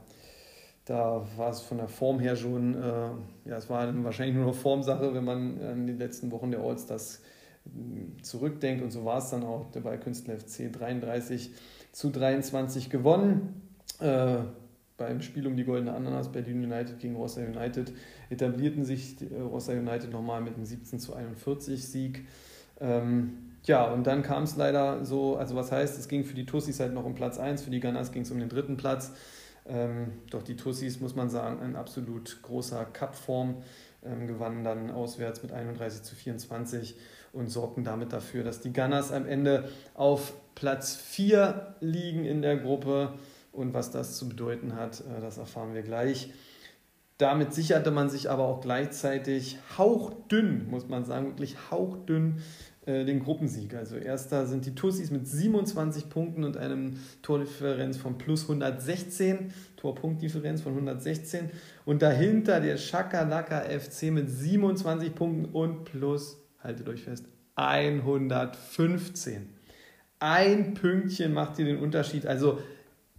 da 0.86 1.26
war 1.38 1.50
es 1.50 1.62
von 1.62 1.78
der 1.78 1.88
Form 1.88 2.20
her 2.20 2.36
schon, 2.36 2.76
äh, 2.76 3.50
ja, 3.50 3.58
es 3.58 3.70
war 3.70 3.92
wahrscheinlich 4.04 4.36
nur 4.36 4.46
noch 4.46 4.56
Formsache, 4.56 5.14
wenn 5.14 5.24
man 5.24 5.62
an 5.62 5.88
die 5.88 5.94
letzten 5.94 6.32
Wochen 6.32 6.52
der 6.52 6.62
Allstars 6.62 7.22
äh, 7.66 8.22
zurückdenkt. 8.22 8.84
Und 8.84 8.92
so 8.92 9.06
war 9.06 9.18
es 9.18 9.30
dann 9.30 9.44
auch. 9.44 9.72
Der 9.72 9.82
Ballkünstler 9.82 10.38
FC 10.40 10.72
33 10.72 11.52
zu 11.92 12.10
23 12.10 12.90
gewonnen. 12.90 13.70
Äh, 14.00 14.38
beim 15.02 15.22
Spiel 15.22 15.48
um 15.48 15.58
die 15.58 15.64
Goldene 15.64 15.94
Ananas 15.94 16.32
Berlin 16.32 16.64
United 16.64 17.00
gegen 17.00 17.16
Rossa 17.16 17.42
United 17.42 17.92
etablierten 18.30 18.86
sich 18.86 19.18
äh, 19.22 19.40
Rossa 19.40 19.74
United 19.74 20.12
nochmal 20.12 20.42
mit 20.42 20.56
einem 20.56 20.66
17 20.66 21.00
zu 21.00 21.16
41 21.16 21.88
Sieg. 21.88 22.28
Ähm, 22.80 23.52
ja, 23.64 23.92
und 23.92 24.06
dann 24.06 24.22
kam 24.22 24.44
es 24.44 24.56
leider 24.56 25.04
so, 25.04 25.38
also 25.38 25.56
was 25.56 25.72
heißt, 25.72 25.98
es 25.98 26.08
ging 26.08 26.24
für 26.24 26.36
die 26.36 26.46
Tussis 26.46 26.80
halt 26.80 26.94
noch 26.94 27.06
um 27.06 27.16
Platz 27.16 27.40
1, 27.40 27.64
für 27.64 27.72
die 27.72 27.80
Gunners 27.80 28.12
ging 28.12 28.22
es 28.22 28.32
um 28.32 28.40
den 28.40 28.50
dritten 28.50 28.78
Platz. 28.78 29.12
Ähm, 29.68 30.14
doch 30.30 30.44
die 30.44 30.56
Tussis, 30.56 31.00
muss 31.00 31.16
man 31.16 31.30
sagen, 31.30 31.62
ein 31.62 31.76
absolut 31.76 32.42
großer 32.42 32.86
Cup-Form, 32.86 33.58
ähm, 34.04 34.28
gewannen 34.28 34.64
dann 34.64 34.92
auswärts 34.92 35.42
mit 35.44 35.52
31 35.52 36.04
zu 36.04 36.16
24 36.16 36.96
und 37.34 37.50
sorgten 37.50 37.84
damit 37.84 38.14
dafür, 38.14 38.44
dass 38.44 38.62
die 38.62 38.74
Gunners 38.74 39.12
am 39.12 39.28
Ende 39.28 39.70
auf 39.94 40.34
Platz 40.56 40.96
4 40.96 41.76
liegen 41.80 42.26
in 42.26 42.42
der 42.42 42.58
Gruppe. 42.58 43.14
Und 43.52 43.74
was 43.74 43.92
das 43.92 44.18
zu 44.18 44.30
bedeuten 44.30 44.76
hat, 44.76 45.02
äh, 45.02 45.22
das 45.22 45.38
erfahren 45.38 45.74
wir 45.74 45.84
gleich. 45.84 46.32
Damit 47.18 47.54
sicherte 47.54 47.92
man 47.92 48.10
sich 48.10 48.32
aber 48.32 48.46
auch 48.46 48.62
gleichzeitig 48.62 49.60
hauchdünn, 49.78 50.68
muss 50.70 50.88
man 50.88 51.06
sagen, 51.06 51.28
wirklich 51.28 51.56
hauchdünn 51.70 52.42
äh, 52.88 53.06
den 53.06 53.20
Gruppensieg. 53.20 53.76
Also 53.76 53.96
erster 53.96 54.48
sind 54.48 54.66
die 54.66 54.74
Tussis 54.74 55.12
mit 55.12 55.28
27 55.28 56.10
Punkten 56.10 56.44
und 56.44 56.58
einem 56.58 56.98
Tordifferenz 57.22 57.98
von 57.98 58.18
plus 58.18 58.42
116, 58.44 59.54
Torpunktdifferenz 59.76 60.62
von 60.62 60.72
116 60.72 61.52
und 61.86 62.02
dahinter 62.02 62.60
der 62.60 62.78
Shakalaka 62.78 63.62
FC 63.62 64.06
mit 64.12 64.32
27 64.32 65.14
Punkten 65.14 65.46
und 65.46 65.84
plus, 65.84 66.40
haltet 66.64 66.90
euch 66.90 67.04
fest, 67.04 67.26
115. 67.54 69.48
Ein 70.18 70.74
Pünktchen 70.74 71.34
macht 71.34 71.58
hier 71.58 71.66
den 71.66 71.78
Unterschied. 71.78 72.26
Also 72.26 72.58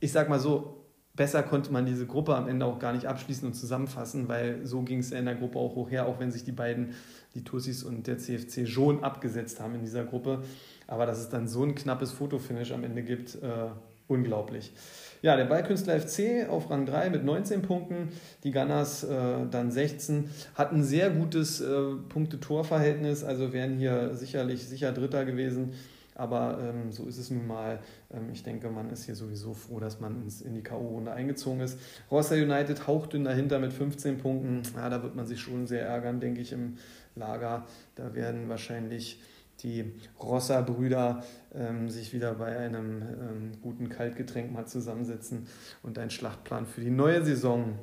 ich 0.02 0.10
sag 0.10 0.28
mal 0.28 0.40
so, 0.40 0.84
besser 1.14 1.44
konnte 1.44 1.72
man 1.72 1.86
diese 1.86 2.06
Gruppe 2.06 2.34
am 2.34 2.48
Ende 2.48 2.66
auch 2.66 2.80
gar 2.80 2.92
nicht 2.92 3.06
abschließen 3.06 3.46
und 3.46 3.54
zusammenfassen, 3.54 4.26
weil 4.26 4.66
so 4.66 4.82
ging 4.82 4.98
es 4.98 5.12
in 5.12 5.26
der 5.26 5.36
Gruppe 5.36 5.60
auch 5.60 5.76
hochher, 5.76 6.06
auch 6.06 6.18
wenn 6.18 6.32
sich 6.32 6.42
die 6.42 6.52
beiden, 6.52 6.94
die 7.36 7.44
Tussis 7.44 7.84
und 7.84 8.08
der 8.08 8.18
CFC, 8.18 8.66
schon 8.66 9.04
abgesetzt 9.04 9.60
haben 9.60 9.76
in 9.76 9.82
dieser 9.82 10.04
Gruppe. 10.04 10.42
Aber 10.88 11.06
dass 11.06 11.20
es 11.20 11.28
dann 11.28 11.46
so 11.46 11.62
ein 11.62 11.76
knappes 11.76 12.10
Fotofinish 12.10 12.72
am 12.72 12.82
Ende 12.82 13.02
gibt, 13.02 13.36
äh, 13.36 13.68
unglaublich. 14.08 14.72
Ja, 15.22 15.36
der 15.36 15.44
Ballkünstler 15.44 16.00
FC 16.00 16.48
auf 16.48 16.68
Rang 16.68 16.84
3 16.84 17.10
mit 17.10 17.24
19 17.24 17.62
Punkten, 17.62 18.08
die 18.42 18.50
Gunners 18.50 19.04
äh, 19.04 19.46
dann 19.48 19.70
16, 19.70 20.30
hatten 20.56 20.78
ein 20.78 20.84
sehr 20.84 21.10
gutes 21.10 21.60
äh, 21.60 21.94
Punkte-Tor-Verhältnis, 22.08 23.22
also 23.22 23.52
wären 23.52 23.78
hier 23.78 24.16
sicherlich 24.16 24.66
sicher 24.66 24.90
Dritter 24.90 25.24
gewesen. 25.24 25.74
Aber 26.14 26.58
ähm, 26.60 26.92
so 26.92 27.06
ist 27.06 27.18
es 27.18 27.30
nun 27.30 27.46
mal. 27.46 27.80
Ähm, 28.12 28.30
ich 28.32 28.42
denke, 28.42 28.68
man 28.70 28.90
ist 28.90 29.04
hier 29.04 29.14
sowieso 29.14 29.54
froh, 29.54 29.80
dass 29.80 30.00
man 30.00 30.22
ins, 30.22 30.42
in 30.42 30.54
die 30.54 30.62
K.O.-Runde 30.62 31.10
eingezogen 31.10 31.60
ist. 31.60 31.78
Rossa 32.10 32.34
United 32.34 32.86
hauchdünn 32.86 33.24
dahinter 33.24 33.58
mit 33.58 33.72
15 33.72 34.18
Punkten. 34.18 34.62
Ja, 34.76 34.88
da 34.88 35.02
wird 35.02 35.14
man 35.14 35.26
sich 35.26 35.40
schon 35.40 35.66
sehr 35.66 35.86
ärgern, 35.86 36.20
denke 36.20 36.40
ich, 36.40 36.52
im 36.52 36.76
Lager. 37.14 37.66
Da 37.94 38.14
werden 38.14 38.48
wahrscheinlich 38.48 39.20
die 39.60 39.92
Rossa-Brüder 40.20 41.22
ähm, 41.54 41.88
sich 41.88 42.12
wieder 42.12 42.34
bei 42.34 42.56
einem 42.58 43.02
ähm, 43.02 43.52
guten 43.62 43.88
Kaltgetränk 43.88 44.52
mal 44.52 44.66
zusammensetzen 44.66 45.46
und 45.82 45.98
einen 45.98 46.10
Schlachtplan 46.10 46.66
für 46.66 46.80
die 46.80 46.90
neue 46.90 47.24
Saison 47.24 47.78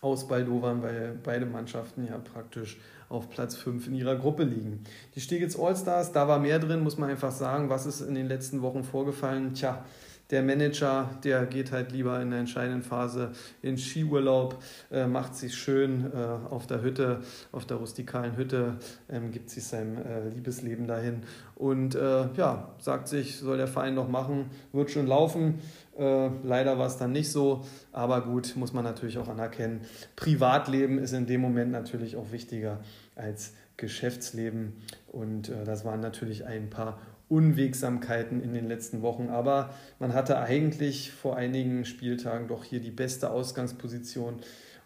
ausbaldowern, 0.00 0.82
weil 0.82 1.18
beide 1.22 1.46
Mannschaften 1.46 2.06
ja 2.06 2.18
praktisch 2.18 2.78
auf 3.14 3.30
Platz 3.30 3.56
5 3.56 3.86
in 3.86 3.94
ihrer 3.94 4.16
Gruppe 4.16 4.44
liegen. 4.44 4.84
Die 5.14 5.20
Stegitz 5.20 5.58
Allstars, 5.58 6.12
da 6.12 6.28
war 6.28 6.38
mehr 6.38 6.58
drin, 6.58 6.80
muss 6.80 6.98
man 6.98 7.10
einfach 7.10 7.32
sagen. 7.32 7.70
Was 7.70 7.86
ist 7.86 8.00
in 8.00 8.14
den 8.14 8.26
letzten 8.26 8.60
Wochen 8.60 8.84
vorgefallen? 8.84 9.54
Tja, 9.54 9.84
der 10.30 10.42
Manager, 10.42 11.10
der 11.22 11.44
geht 11.46 11.70
halt 11.70 11.92
lieber 11.92 12.20
in 12.20 12.30
der 12.30 12.40
entscheidenden 12.40 12.82
Phase 12.82 13.32
in 13.62 13.76
Skiurlaub, 13.76 14.62
äh, 14.90 15.06
macht 15.06 15.36
sich 15.36 15.54
schön 15.54 16.10
äh, 16.12 16.52
auf 16.52 16.66
der 16.66 16.82
Hütte, 16.82 17.20
auf 17.52 17.66
der 17.66 17.76
rustikalen 17.76 18.36
Hütte, 18.36 18.78
ähm, 19.10 19.30
gibt 19.30 19.50
sich 19.50 19.64
sein 19.64 19.98
äh, 19.98 20.28
Liebesleben 20.30 20.86
dahin 20.86 21.24
und 21.56 21.94
äh, 21.94 22.28
ja, 22.36 22.74
sagt 22.78 23.08
sich, 23.08 23.36
soll 23.36 23.58
der 23.58 23.68
Verein 23.68 23.94
noch 23.94 24.08
machen, 24.08 24.46
wird 24.72 24.90
schon 24.90 25.06
laufen. 25.06 25.60
Äh, 25.98 26.30
leider 26.42 26.78
war 26.78 26.86
es 26.86 26.96
dann 26.96 27.12
nicht 27.12 27.30
so, 27.30 27.64
aber 27.92 28.22
gut, 28.22 28.56
muss 28.56 28.72
man 28.72 28.82
natürlich 28.82 29.18
auch 29.18 29.28
anerkennen. 29.28 29.82
Privatleben 30.16 30.98
ist 30.98 31.12
in 31.12 31.26
dem 31.26 31.42
Moment 31.42 31.70
natürlich 31.70 32.16
auch 32.16 32.32
wichtiger 32.32 32.80
als 33.16 33.54
Geschäftsleben 33.76 34.74
und 35.08 35.48
äh, 35.48 35.64
das 35.64 35.84
waren 35.84 36.00
natürlich 36.00 36.44
ein 36.46 36.70
paar 36.70 37.00
Unwegsamkeiten 37.28 38.42
in 38.42 38.52
den 38.52 38.68
letzten 38.68 39.02
Wochen. 39.02 39.28
Aber 39.28 39.74
man 39.98 40.12
hatte 40.14 40.38
eigentlich 40.38 41.10
vor 41.10 41.36
einigen 41.36 41.84
Spieltagen 41.84 42.48
doch 42.48 42.64
hier 42.64 42.80
die 42.80 42.90
beste 42.90 43.30
Ausgangsposition 43.30 44.36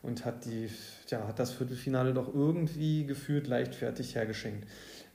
und 0.03 0.25
hat, 0.25 0.45
die, 0.45 0.69
ja, 1.09 1.27
hat 1.27 1.39
das 1.39 1.53
Viertelfinale 1.53 2.15
doch 2.15 2.33
irgendwie 2.33 3.05
gefühlt 3.05 3.49
leichtfertig 3.49 4.15
hergeschenkt. 4.15 4.67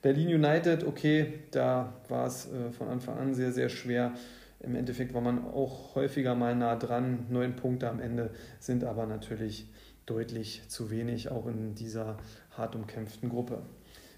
Berlin 0.01 0.27
United, 0.27 0.83
okay, 0.83 1.33
da 1.51 1.93
war 2.09 2.27
es 2.27 2.51
äh, 2.51 2.71
von 2.71 2.89
Anfang 2.89 3.17
an 3.17 3.33
sehr, 3.33 3.53
sehr 3.53 3.69
schwer. 3.69 4.13
Im 4.59 4.75
Endeffekt 4.75 5.13
war 5.13 5.21
man 5.21 5.45
auch 5.45 5.95
häufiger 5.95 6.35
mal 6.35 6.55
nah 6.55 6.75
dran. 6.75 7.25
Neun 7.29 7.55
Punkte 7.55 7.89
am 7.89 7.99
Ende 7.99 8.31
sind 8.59 8.83
aber 8.83 9.05
natürlich 9.05 9.67
deutlich 10.05 10.61
zu 10.67 10.91
wenig, 10.91 11.31
auch 11.31 11.47
in 11.47 11.75
dieser 11.75 12.17
hart 12.57 12.75
umkämpften 12.75 13.29
Gruppe. 13.29 13.61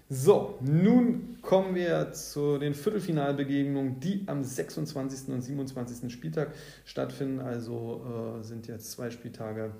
So, 0.08 0.56
nun 0.60 1.38
kommen 1.42 1.74
wir 1.74 2.12
zu 2.12 2.58
den 2.58 2.74
Viertelfinalbegegnungen, 2.74 3.98
die 3.98 4.22
am 4.26 4.44
26. 4.44 5.30
und 5.30 5.42
27. 5.42 6.12
Spieltag 6.12 6.52
stattfinden. 6.84 7.40
Also 7.40 8.38
äh, 8.40 8.44
sind 8.44 8.68
jetzt 8.68 8.92
zwei 8.92 9.10
Spieltage 9.10 9.72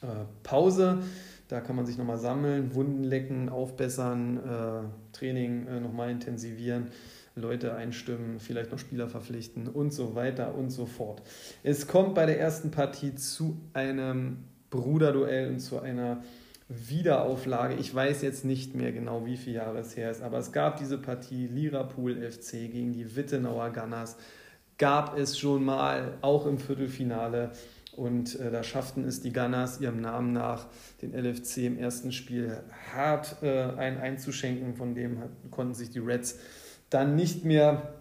äh, 0.00 0.06
Pause. 0.42 1.00
Da 1.48 1.60
kann 1.60 1.76
man 1.76 1.84
sich 1.84 1.98
nochmal 1.98 2.18
sammeln, 2.18 2.74
Wunden 2.74 3.04
lecken, 3.04 3.50
aufbessern, 3.50 4.38
äh, 4.38 5.16
Training 5.16 5.66
äh, 5.66 5.80
nochmal 5.80 6.10
intensivieren. 6.10 6.88
Leute 7.34 7.74
einstimmen, 7.74 8.40
vielleicht 8.40 8.72
noch 8.72 8.78
Spieler 8.78 9.08
verpflichten 9.08 9.68
und 9.68 9.92
so 9.92 10.14
weiter 10.14 10.54
und 10.54 10.70
so 10.70 10.86
fort. 10.86 11.22
Es 11.62 11.86
kommt 11.86 12.14
bei 12.14 12.26
der 12.26 12.40
ersten 12.40 12.70
Partie 12.70 13.14
zu 13.14 13.58
einem 13.74 14.38
Bruderduell 14.70 15.50
und 15.50 15.60
zu 15.60 15.78
einer 15.78 16.22
Wiederauflage. 16.68 17.74
Ich 17.74 17.94
weiß 17.94 18.20
jetzt 18.22 18.44
nicht 18.44 18.74
mehr 18.74 18.92
genau, 18.92 19.24
wie 19.24 19.36
viele 19.36 19.56
Jahre 19.56 19.78
es 19.78 19.96
her 19.96 20.10
ist, 20.10 20.22
aber 20.22 20.38
es 20.38 20.52
gab 20.52 20.76
diese 20.76 20.98
Partie 20.98 21.46
Lirapool 21.46 22.30
FC 22.30 22.70
gegen 22.70 22.92
die 22.92 23.16
Wittenauer 23.16 23.70
Gunners. 23.70 24.16
Gab 24.76 25.18
es 25.18 25.38
schon 25.38 25.64
mal, 25.64 26.18
auch 26.20 26.46
im 26.46 26.58
Viertelfinale. 26.58 27.52
Und 27.96 28.38
äh, 28.38 28.52
da 28.52 28.62
schafften 28.62 29.04
es 29.04 29.22
die 29.22 29.32
Gunners 29.32 29.80
ihrem 29.80 30.00
Namen 30.00 30.32
nach, 30.32 30.66
den 31.02 31.14
LFC 31.14 31.58
im 31.64 31.78
ersten 31.78 32.12
Spiel 32.12 32.60
hart 32.94 33.42
äh, 33.42 33.72
ein 33.76 33.98
einzuschenken. 33.98 34.76
Von 34.76 34.94
dem 34.94 35.18
konnten 35.50 35.74
sich 35.74 35.90
die 35.90 35.98
Reds 35.98 36.38
dann 36.90 37.16
nicht 37.16 37.44
mehr 37.44 37.94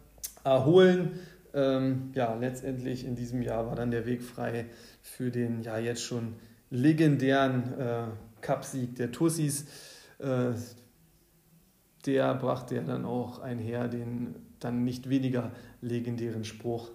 erholen. 0.43 1.19
ähm, 1.53 2.11
ja, 2.13 2.35
letztendlich 2.35 3.05
in 3.05 3.15
diesem 3.15 3.41
Jahr 3.41 3.65
war 3.65 3.75
dann 3.75 3.89
der 3.89 4.05
Weg 4.05 4.21
frei 4.21 4.65
für 5.01 5.31
den 5.31 5.63
ja 5.63 5.79
jetzt 5.79 6.03
schon 6.03 6.35
legendären 6.69 7.73
äh, 7.79 8.03
Cupsieg 8.41 8.95
der 8.95 9.11
Tussis. 9.11 9.65
Äh, 10.19 10.53
der 12.05 12.35
brachte 12.35 12.75
ja 12.75 12.81
dann 12.81 13.05
auch 13.05 13.39
einher 13.39 13.87
den 13.87 14.35
dann 14.59 14.83
nicht 14.83 15.09
weniger 15.09 15.51
legendären 15.81 16.43
Spruch. 16.43 16.89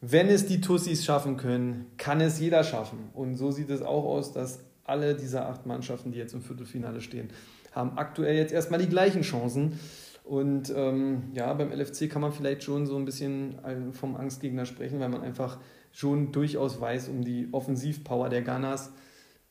Wenn 0.00 0.28
es 0.28 0.46
die 0.46 0.60
Tussis 0.60 1.04
schaffen 1.04 1.36
können, 1.36 1.86
kann 1.96 2.20
es 2.20 2.38
jeder 2.38 2.62
schaffen. 2.64 3.10
Und 3.14 3.36
so 3.36 3.50
sieht 3.50 3.70
es 3.70 3.82
auch 3.82 4.04
aus, 4.04 4.32
dass 4.32 4.60
alle 4.84 5.14
dieser 5.14 5.48
acht 5.48 5.66
Mannschaften, 5.66 6.12
die 6.12 6.18
jetzt 6.18 6.34
im 6.34 6.42
Viertelfinale 6.42 7.00
stehen, 7.00 7.30
haben 7.72 7.96
aktuell 7.96 8.36
jetzt 8.36 8.52
erstmal 8.52 8.80
die 8.80 8.88
gleichen 8.88 9.22
Chancen. 9.22 9.78
Und 10.24 10.72
ähm, 10.74 11.30
ja, 11.32 11.52
beim 11.54 11.70
LFC 11.70 12.10
kann 12.10 12.20
man 12.20 12.32
vielleicht 12.32 12.62
schon 12.62 12.86
so 12.86 12.96
ein 12.96 13.04
bisschen 13.04 13.58
vom 13.92 14.16
Angstgegner 14.16 14.66
sprechen, 14.66 15.00
weil 15.00 15.08
man 15.08 15.22
einfach 15.22 15.58
schon 15.92 16.32
durchaus 16.32 16.80
weiß 16.80 17.08
um 17.08 17.24
die 17.24 17.48
Offensivpower 17.52 18.28
der 18.28 18.42
Gunners. 18.42 18.92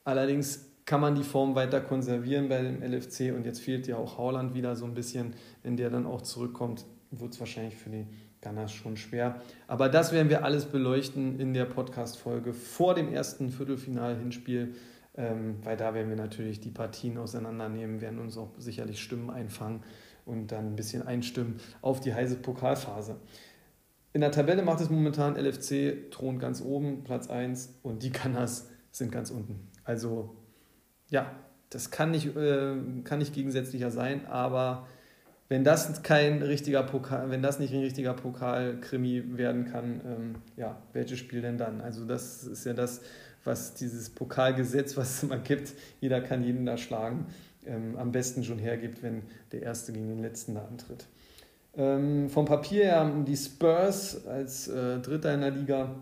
Allerdings 0.03 0.65
kann 0.85 1.01
man 1.01 1.15
die 1.15 1.23
Form 1.23 1.55
weiter 1.55 1.81
konservieren 1.81 2.47
bei 2.47 2.61
dem 2.61 2.83
LFC 2.83 3.33
und 3.35 3.45
jetzt 3.45 3.59
fehlt 3.59 3.87
ja 3.87 3.97
auch 3.97 4.17
Haaland 4.17 4.53
wieder 4.53 4.75
so 4.75 4.85
ein 4.85 4.93
bisschen. 4.93 5.33
Wenn 5.63 5.77
der 5.77 5.89
dann 5.89 6.05
auch 6.05 6.21
zurückkommt, 6.21 6.85
wird 7.11 7.33
es 7.33 7.39
wahrscheinlich 7.39 7.75
für 7.75 7.89
die 7.89 8.07
Gunners 8.41 8.71
schon 8.71 8.95
schwer. 8.95 9.41
Aber 9.67 9.89
das 9.89 10.11
werden 10.11 10.29
wir 10.29 10.45
alles 10.45 10.65
beleuchten 10.65 11.39
in 11.39 11.53
der 11.53 11.65
Podcast-Folge 11.65 12.53
vor 12.53 12.93
dem 12.93 13.11
ersten 13.11 13.49
Viertelfinal-Hinspiel, 13.49 14.75
ähm, 15.15 15.55
weil 15.63 15.75
da 15.75 15.95
werden 15.95 16.09
wir 16.09 16.17
natürlich 16.17 16.59
die 16.59 16.69
Partien 16.69 17.17
auseinandernehmen, 17.17 18.01
werden 18.01 18.19
uns 18.19 18.37
auch 18.37 18.51
sicherlich 18.59 19.01
Stimmen 19.01 19.31
einfangen 19.31 19.81
und 20.25 20.51
dann 20.51 20.67
ein 20.67 20.75
bisschen 20.75 21.01
einstimmen 21.01 21.59
auf 21.81 21.99
die 21.99 22.13
heiße 22.13 22.35
Pokalphase. 22.35 23.15
In 24.13 24.21
der 24.21 24.31
Tabelle 24.31 24.61
macht 24.61 24.81
es 24.81 24.89
momentan 24.89 25.35
LFC, 25.35 26.11
thront 26.11 26.39
ganz 26.39 26.61
oben, 26.61 27.03
Platz 27.03 27.27
1 27.27 27.79
und 27.81 28.03
die 28.03 28.11
Gunners 28.11 28.69
sind 28.91 29.11
ganz 29.11 29.29
unten. 29.29 29.67
Also 29.83 30.35
ja, 31.09 31.31
das 31.69 31.91
kann 31.91 32.11
nicht, 32.11 32.35
äh, 32.35 32.75
kann 33.03 33.19
nicht 33.19 33.33
gegensätzlicher 33.33 33.91
sein, 33.91 34.25
aber 34.27 34.87
wenn 35.47 35.63
das 35.63 36.01
kein 36.01 36.41
richtiger 36.41 36.83
Pokal, 36.83 37.29
wenn 37.29 37.43
das 37.43 37.59
nicht 37.59 37.73
ein 37.73 37.81
richtiger 37.81 38.13
Pokalkrimi 38.13 39.37
werden 39.37 39.65
kann, 39.65 40.01
ähm, 40.05 40.35
ja, 40.57 40.77
welches 40.93 41.19
Spiel 41.19 41.41
denn 41.41 41.57
dann? 41.57 41.81
Also 41.81 42.05
das 42.05 42.43
ist 42.43 42.65
ja 42.65 42.73
das, 42.73 43.01
was 43.43 43.75
dieses 43.75 44.09
Pokalgesetz, 44.09 44.97
was 44.97 45.17
es 45.17 45.23
immer 45.23 45.37
gibt, 45.37 45.73
jeder 46.01 46.21
kann 46.21 46.43
jeden 46.43 46.65
da 46.65 46.77
schlagen, 46.77 47.27
ähm, 47.65 47.95
am 47.97 48.11
besten 48.11 48.43
schon 48.43 48.57
hergibt, 48.57 49.03
wenn 49.03 49.21
der 49.51 49.61
Erste 49.61 49.93
gegen 49.93 50.07
den 50.07 50.21
Letzten 50.21 50.55
da 50.55 50.65
antritt. 50.65 51.05
Ähm, 51.77 52.29
vom 52.29 52.45
Papier 52.45 52.85
her 52.85 52.99
haben 53.01 53.25
die 53.25 53.37
Spurs 53.37 54.25
als 54.25 54.67
äh, 54.67 54.99
Dritter 54.99 55.33
in 55.33 55.41
der 55.41 55.51
Liga 55.51 55.95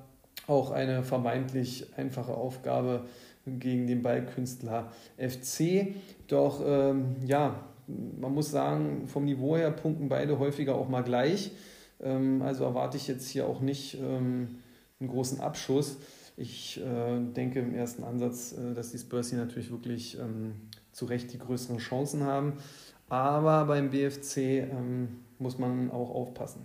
auch 0.48 0.72
eine 0.72 1.03
vermeintlich 1.03 1.88
einfache 1.98 2.33
Aufgabe 2.33 3.05
gegen 3.45 3.88
den 3.88 4.01
Ballkünstler 4.01 4.91
FC. 5.17 5.95
Doch 6.27 6.62
ähm, 6.65 7.15
ja, 7.25 7.63
man 7.88 8.33
muss 8.33 8.51
sagen, 8.51 9.07
vom 9.07 9.25
Niveau 9.25 9.57
her 9.57 9.71
punkten 9.71 10.09
beide 10.09 10.39
häufiger 10.39 10.75
auch 10.75 10.89
mal 10.89 11.03
gleich. 11.03 11.51
Ähm, 12.01 12.41
also 12.41 12.63
erwarte 12.63 12.97
ich 12.97 13.07
jetzt 13.07 13.27
hier 13.29 13.47
auch 13.47 13.62
nicht 13.62 13.97
ähm, 14.00 14.59
einen 15.00 15.09
großen 15.09 15.39
Abschuss. 15.39 15.97
Ich 16.35 16.81
äh, 16.81 17.19
denke 17.35 17.59
im 17.59 17.75
ersten 17.75 18.03
Ansatz, 18.03 18.53
äh, 18.53 18.73
dass 18.73 18.91
die 18.91 18.97
Spurs 18.97 19.29
hier 19.29 19.39
natürlich 19.39 19.71
wirklich 19.71 20.17
ähm, 20.19 20.53
zu 20.91 21.05
Recht 21.05 21.31
die 21.33 21.39
größeren 21.39 21.77
Chancen 21.77 22.23
haben. 22.23 22.53
Aber 23.09 23.65
beim 23.65 23.89
BFC 23.91 24.38
ähm, 24.38 25.19
muss 25.38 25.59
man 25.59 25.91
auch 25.91 26.09
aufpassen. 26.09 26.62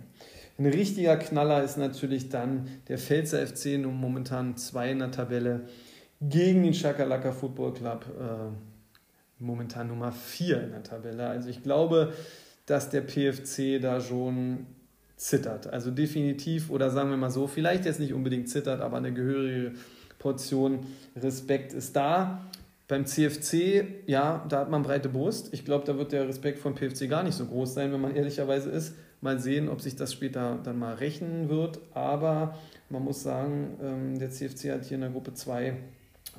Ein 0.57 0.65
richtiger 0.65 1.15
Knaller 1.17 1.63
ist 1.63 1.77
natürlich 1.77 2.29
dann 2.29 2.67
der 2.87 2.97
Pfälzer 2.97 3.45
FC, 3.45 3.77
momentan 3.77 4.57
zwei 4.57 4.91
in 4.91 4.99
der 4.99 5.11
Tabelle 5.11 5.67
gegen 6.21 6.63
den 6.63 6.73
Chakalaka 6.73 7.31
Football 7.31 7.73
Club, 7.73 8.05
äh, 8.19 9.43
momentan 9.43 9.87
Nummer 9.87 10.11
4 10.11 10.63
in 10.63 10.71
der 10.71 10.83
Tabelle. 10.83 11.27
Also 11.27 11.49
ich 11.49 11.63
glaube, 11.63 12.13
dass 12.65 12.89
der 12.89 13.01
PFC 13.01 13.79
da 13.81 14.01
schon 14.01 14.65
zittert. 15.15 15.67
Also 15.67 15.91
definitiv, 15.91 16.69
oder 16.69 16.89
sagen 16.89 17.09
wir 17.09 17.17
mal 17.17 17.31
so, 17.31 17.47
vielleicht 17.47 17.85
jetzt 17.85 17.99
nicht 17.99 18.13
unbedingt 18.13 18.49
zittert, 18.49 18.81
aber 18.81 18.97
eine 18.97 19.13
gehörige 19.13 19.73
Portion 20.17 20.79
Respekt 21.15 21.73
ist 21.73 21.95
da. 21.95 22.45
Beim 22.87 23.05
CFC, 23.05 23.85
ja, 24.07 24.45
da 24.49 24.59
hat 24.59 24.69
man 24.69 24.81
breite 24.81 25.09
Brust. 25.09 25.53
Ich 25.53 25.63
glaube, 25.63 25.85
da 25.85 25.97
wird 25.97 26.11
der 26.11 26.27
Respekt 26.27 26.59
vom 26.59 26.75
PFC 26.75 27.07
gar 27.07 27.23
nicht 27.23 27.35
so 27.35 27.45
groß 27.45 27.73
sein, 27.73 27.93
wenn 27.93 28.01
man 28.01 28.15
ehrlicherweise 28.15 28.69
ist. 28.69 28.95
Mal 29.21 29.39
sehen, 29.39 29.69
ob 29.69 29.81
sich 29.81 29.95
das 29.95 30.13
später 30.13 30.59
dann 30.63 30.79
mal 30.79 30.95
rechnen 30.95 31.49
wird. 31.49 31.79
Aber 31.93 32.57
man 32.89 33.03
muss 33.03 33.21
sagen, 33.21 33.77
ähm, 33.81 34.19
der 34.19 34.31
CFC 34.31 34.71
hat 34.71 34.85
hier 34.85 34.95
in 34.95 35.01
der 35.01 35.11
Gruppe 35.11 35.33
2 35.33 35.77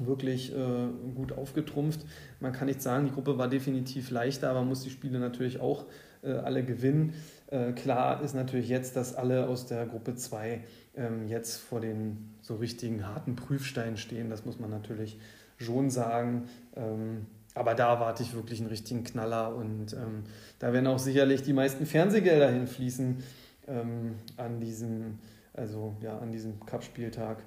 wirklich 0.06 0.54
äh, 0.54 0.88
gut 1.14 1.32
aufgetrumpft. 1.32 2.00
Man 2.40 2.52
kann 2.52 2.66
nicht 2.66 2.82
sagen, 2.82 3.06
die 3.06 3.12
Gruppe 3.12 3.38
war 3.38 3.48
definitiv 3.48 4.10
leichter, 4.10 4.50
aber 4.50 4.60
man 4.60 4.68
muss 4.68 4.82
die 4.82 4.90
Spiele 4.90 5.18
natürlich 5.18 5.60
auch 5.60 5.86
äh, 6.22 6.32
alle 6.32 6.64
gewinnen. 6.64 7.14
Äh, 7.48 7.72
klar 7.72 8.22
ist 8.22 8.34
natürlich 8.34 8.68
jetzt, 8.68 8.96
dass 8.96 9.14
alle 9.14 9.48
aus 9.48 9.66
der 9.66 9.86
Gruppe 9.86 10.14
2 10.14 10.60
ähm, 10.96 11.28
jetzt 11.28 11.56
vor 11.56 11.80
den 11.80 12.34
so 12.40 12.56
richtigen 12.56 13.06
harten 13.06 13.36
Prüfsteinen 13.36 13.96
stehen. 13.96 14.30
Das 14.30 14.44
muss 14.44 14.58
man 14.58 14.70
natürlich 14.70 15.18
schon 15.58 15.90
sagen. 15.90 16.48
Ähm, 16.76 17.26
aber 17.54 17.74
da 17.74 17.94
erwarte 17.94 18.22
ich 18.22 18.34
wirklich 18.34 18.60
einen 18.60 18.68
richtigen 18.68 19.02
Knaller 19.02 19.54
und 19.56 19.92
ähm, 19.92 20.24
da 20.60 20.72
werden 20.72 20.86
auch 20.86 21.00
sicherlich 21.00 21.42
die 21.42 21.52
meisten 21.52 21.84
Fernsehgelder 21.84 22.48
hinfließen 22.48 23.22
ähm, 23.66 24.14
an 24.36 24.60
diesem, 24.60 25.18
also 25.52 25.96
ja, 26.00 26.18
an 26.18 26.30
diesem 26.30 26.60
Cup-Spieltag 26.64 27.38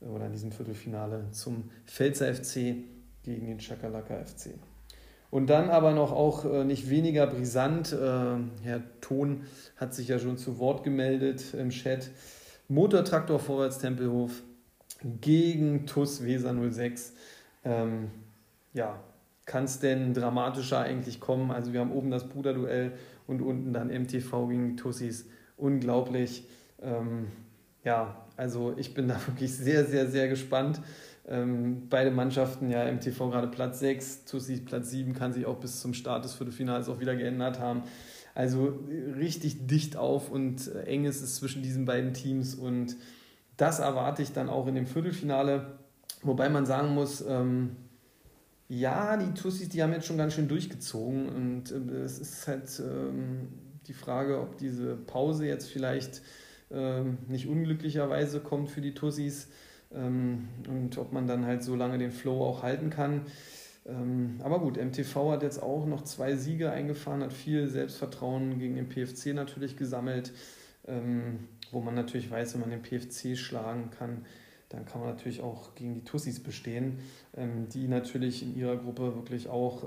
oder 0.00 0.26
in 0.26 0.32
diesem 0.32 0.52
Viertelfinale 0.52 1.26
zum 1.32 1.70
Pfälzer 1.86 2.32
FC 2.34 2.76
gegen 3.22 3.46
den 3.46 3.58
Chakalaka 3.58 4.24
FC. 4.24 4.54
Und 5.30 5.50
dann 5.50 5.68
aber 5.68 5.92
noch 5.92 6.12
auch 6.12 6.44
äh, 6.44 6.64
nicht 6.64 6.88
weniger 6.88 7.26
brisant, 7.26 7.92
äh, 7.92 8.36
Herr 8.62 8.82
Thon 9.00 9.42
hat 9.76 9.92
sich 9.92 10.08
ja 10.08 10.18
schon 10.18 10.38
zu 10.38 10.58
Wort 10.58 10.84
gemeldet 10.84 11.54
im 11.54 11.70
Chat. 11.70 12.10
Motortraktor 12.68 13.38
Vorwärts 13.38 13.78
Tempelhof 13.78 14.42
gegen 15.20 15.86
TUS 15.86 16.24
Weser 16.24 16.54
06. 16.70 17.12
Ähm, 17.64 18.10
ja, 18.72 19.00
kann 19.44 19.64
es 19.64 19.80
denn 19.80 20.14
dramatischer 20.14 20.80
eigentlich 20.80 21.20
kommen? 21.20 21.50
Also 21.50 21.72
wir 21.72 21.80
haben 21.80 21.92
oben 21.92 22.10
das 22.10 22.28
Bruderduell 22.28 22.92
und 23.26 23.42
unten 23.42 23.72
dann 23.72 23.88
MTV 23.88 24.48
gegen 24.48 24.68
die 24.70 24.76
Tussis. 24.76 25.26
Unglaublich. 25.56 26.46
Ähm, 26.80 27.28
ja, 27.84 28.27
also 28.38 28.72
ich 28.76 28.94
bin 28.94 29.08
da 29.08 29.20
wirklich 29.26 29.54
sehr, 29.54 29.84
sehr, 29.84 30.08
sehr 30.08 30.28
gespannt. 30.28 30.80
Ähm, 31.26 31.88
beide 31.90 32.10
Mannschaften, 32.10 32.70
ja, 32.70 32.90
MTV 32.90 33.30
gerade 33.30 33.48
Platz 33.48 33.80
6, 33.80 34.24
Tussi 34.24 34.60
Platz 34.60 34.90
7, 34.90 35.12
kann 35.12 35.34
sich 35.34 35.44
auch 35.44 35.58
bis 35.58 35.80
zum 35.80 35.92
Start 35.92 36.24
des 36.24 36.34
Viertelfinals 36.34 36.88
auch 36.88 37.00
wieder 37.00 37.16
geändert 37.16 37.58
haben. 37.58 37.82
Also 38.34 38.78
richtig 39.16 39.66
dicht 39.66 39.96
auf 39.96 40.30
und 40.30 40.68
äh, 40.68 40.84
eng 40.84 41.04
ist 41.04 41.20
es 41.20 41.36
zwischen 41.36 41.62
diesen 41.62 41.84
beiden 41.84 42.14
Teams 42.14 42.54
und 42.54 42.96
das 43.56 43.80
erwarte 43.80 44.22
ich 44.22 44.32
dann 44.32 44.48
auch 44.48 44.68
in 44.68 44.76
dem 44.76 44.86
Viertelfinale. 44.86 45.78
Wobei 46.22 46.48
man 46.48 46.64
sagen 46.64 46.94
muss, 46.94 47.22
ähm, 47.28 47.76
ja, 48.68 49.16
die 49.16 49.34
Tussis, 49.34 49.68
die 49.68 49.82
haben 49.82 49.92
jetzt 49.92 50.06
schon 50.06 50.18
ganz 50.18 50.34
schön 50.34 50.46
durchgezogen 50.46 51.28
und 51.28 51.72
äh, 51.72 51.96
es 52.04 52.20
ist 52.20 52.46
halt 52.46 52.80
ähm, 52.80 53.48
die 53.86 53.94
Frage, 53.94 54.40
ob 54.40 54.56
diese 54.58 54.94
Pause 54.94 55.46
jetzt 55.46 55.68
vielleicht 55.68 56.22
nicht 56.70 57.48
unglücklicherweise 57.48 58.40
kommt 58.40 58.70
für 58.70 58.80
die 58.80 58.94
Tussis 58.94 59.48
ähm, 59.94 60.48
und 60.68 60.98
ob 60.98 61.12
man 61.12 61.26
dann 61.26 61.46
halt 61.46 61.62
so 61.62 61.74
lange 61.74 61.98
den 61.98 62.10
Flow 62.10 62.44
auch 62.44 62.62
halten 62.62 62.90
kann. 62.90 63.22
Ähm, 63.86 64.38
aber 64.42 64.60
gut, 64.60 64.76
MTV 64.76 65.32
hat 65.32 65.42
jetzt 65.42 65.62
auch 65.62 65.86
noch 65.86 66.02
zwei 66.02 66.36
Siege 66.36 66.70
eingefahren, 66.70 67.22
hat 67.22 67.32
viel 67.32 67.68
Selbstvertrauen 67.68 68.58
gegen 68.58 68.76
den 68.76 68.88
PFC 68.88 69.34
natürlich 69.34 69.76
gesammelt, 69.76 70.32
wo 71.70 71.80
man 71.80 71.94
natürlich 71.94 72.30
weiß, 72.30 72.54
wenn 72.54 72.62
man 72.62 72.70
den 72.70 72.80
PFC 72.80 73.36
schlagen 73.36 73.90
kann, 73.90 74.24
dann 74.70 74.86
kann 74.86 75.02
man 75.02 75.10
natürlich 75.10 75.42
auch 75.42 75.74
gegen 75.74 75.92
die 75.92 76.04
Tussis 76.04 76.42
bestehen, 76.42 77.00
die 77.36 77.88
natürlich 77.88 78.42
in 78.42 78.56
ihrer 78.56 78.78
Gruppe 78.78 79.14
wirklich 79.14 79.50
auch 79.50 79.86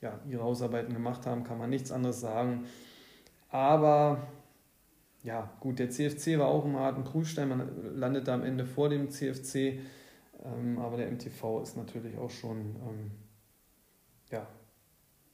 ja, 0.00 0.20
ihre 0.28 0.44
Hausarbeiten 0.44 0.94
gemacht 0.94 1.26
haben, 1.26 1.42
kann 1.42 1.58
man 1.58 1.70
nichts 1.70 1.90
anderes 1.90 2.20
sagen. 2.20 2.66
Aber 3.48 4.28
ja, 5.22 5.50
gut, 5.60 5.78
der 5.78 5.90
CFC 5.90 6.38
war 6.38 6.48
auch 6.48 6.64
im 6.64 6.76
harten 6.76 7.04
Prüfstein, 7.04 7.48
man 7.48 7.96
landete 7.96 8.32
am 8.32 8.42
Ende 8.42 8.64
vor 8.64 8.88
dem 8.88 9.10
CFC, 9.10 9.80
ähm, 10.44 10.78
aber 10.78 10.96
der 10.96 11.10
MTV 11.10 11.62
ist 11.62 11.76
natürlich 11.76 12.16
auch 12.16 12.30
schon, 12.30 12.58
ähm, 12.58 13.10
ja, 14.30 14.46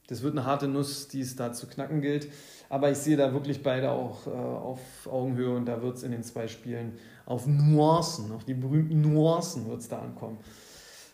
das 0.07 0.21
wird 0.21 0.37
eine 0.37 0.45
harte 0.45 0.67
Nuss, 0.67 1.09
die 1.09 1.21
es 1.21 1.35
da 1.35 1.51
zu 1.51 1.67
knacken 1.67 2.01
gilt. 2.01 2.29
Aber 2.69 2.89
ich 2.89 2.97
sehe 2.97 3.17
da 3.17 3.33
wirklich 3.33 3.61
beide 3.61 3.91
auch 3.91 4.25
äh, 4.25 4.29
auf 4.31 4.79
Augenhöhe 5.05 5.53
und 5.53 5.65
da 5.65 5.81
wird 5.81 5.97
es 5.97 6.03
in 6.03 6.11
den 6.11 6.23
zwei 6.23 6.47
Spielen 6.47 6.93
auf 7.25 7.45
Nuancen, 7.45 8.31
auf 8.31 8.45
die 8.45 8.53
berühmten 8.53 9.01
Nuancen 9.01 9.67
wird 9.67 9.81
es 9.81 9.89
da 9.89 9.99
ankommen. 9.99 10.37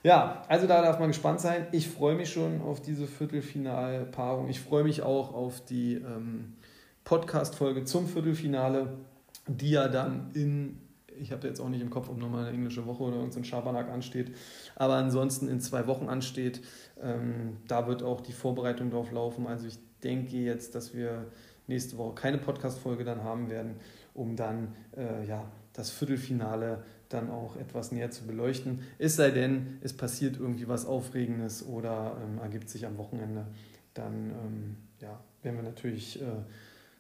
Ja, 0.04 0.44
also 0.48 0.68
da 0.68 0.82
darf 0.82 1.00
man 1.00 1.08
gespannt 1.08 1.40
sein. 1.40 1.68
Ich 1.72 1.88
freue 1.88 2.16
mich 2.16 2.32
schon 2.32 2.62
auf 2.62 2.82
diese 2.82 3.08
Viertelfinalpaarung. 3.08 4.50
Ich 4.50 4.60
freue 4.60 4.84
mich 4.84 5.02
auch 5.02 5.34
auf 5.34 5.64
die 5.66 5.96
ähm, 5.96 6.56
Podcast-Folge 7.04 7.86
zum 7.86 8.08
Viertelfinale. 8.08 8.98
die 9.48 9.72
ja 9.72 9.90
dann 9.90 10.32
in, 10.34 10.80
ich 11.20 11.32
habe 11.32 11.48
jetzt 11.48 11.60
auch 11.60 11.68
nicht 11.68 11.82
im 11.82 11.90
Kopf, 11.90 12.10
ob 12.10 12.18
nochmal 12.18 12.46
eine 12.46 12.56
englische 12.56 12.86
Woche 12.86 13.04
oder 13.04 13.18
irgendein 13.18 13.44
Schabernack 13.44 13.90
ansteht, 13.90 14.34
aber 14.76 14.96
ansonsten 14.96 15.50
in 15.50 15.60
zwei 15.60 15.86
Wochen 15.88 16.08
ansteht. 16.08 16.62
Ähm, 17.02 17.58
da 17.68 17.88
wird 17.88 18.04
auch 18.04 18.22
die 18.22 18.32
Vorbereitung 18.32 18.90
drauf 18.90 19.12
laufen. 19.12 19.48
Also 19.48 19.68
ich 19.68 19.78
denke 20.04 20.38
jetzt, 20.38 20.76
dass 20.76 20.94
wir 20.94 21.26
nächste 21.68 21.98
Woche 21.98 22.16
keine 22.16 22.38
Podcast-Folge 22.38 23.04
dann 23.04 23.24
haben 23.24 23.50
werden, 23.50 23.76
um 24.14 24.36
dann 24.36 24.76
äh, 24.96 25.26
ja, 25.28 25.44
das 25.74 25.90
Viertelfinale 25.90 26.84
dann 27.10 27.30
auch 27.30 27.58
etwas 27.58 27.92
näher 27.92 28.12
zu 28.12 28.26
beleuchten. 28.26 28.82
Es 28.98 29.16
sei 29.16 29.32
denn, 29.32 29.78
es 29.82 29.94
passiert 29.94 30.38
irgendwie 30.40 30.68
was 30.68 30.86
Aufregendes 30.86 31.66
oder 31.66 32.18
ähm, 32.24 32.40
ergibt 32.40 32.70
sich 32.70 32.86
am 32.86 32.98
Wochenende, 32.98 33.46
dann 33.94 34.32
ähm, 34.32 34.78
ja, 35.00 35.20
werden 35.44 35.58
wir 35.58 35.64
natürlich 35.64 36.22
äh, 36.22 36.26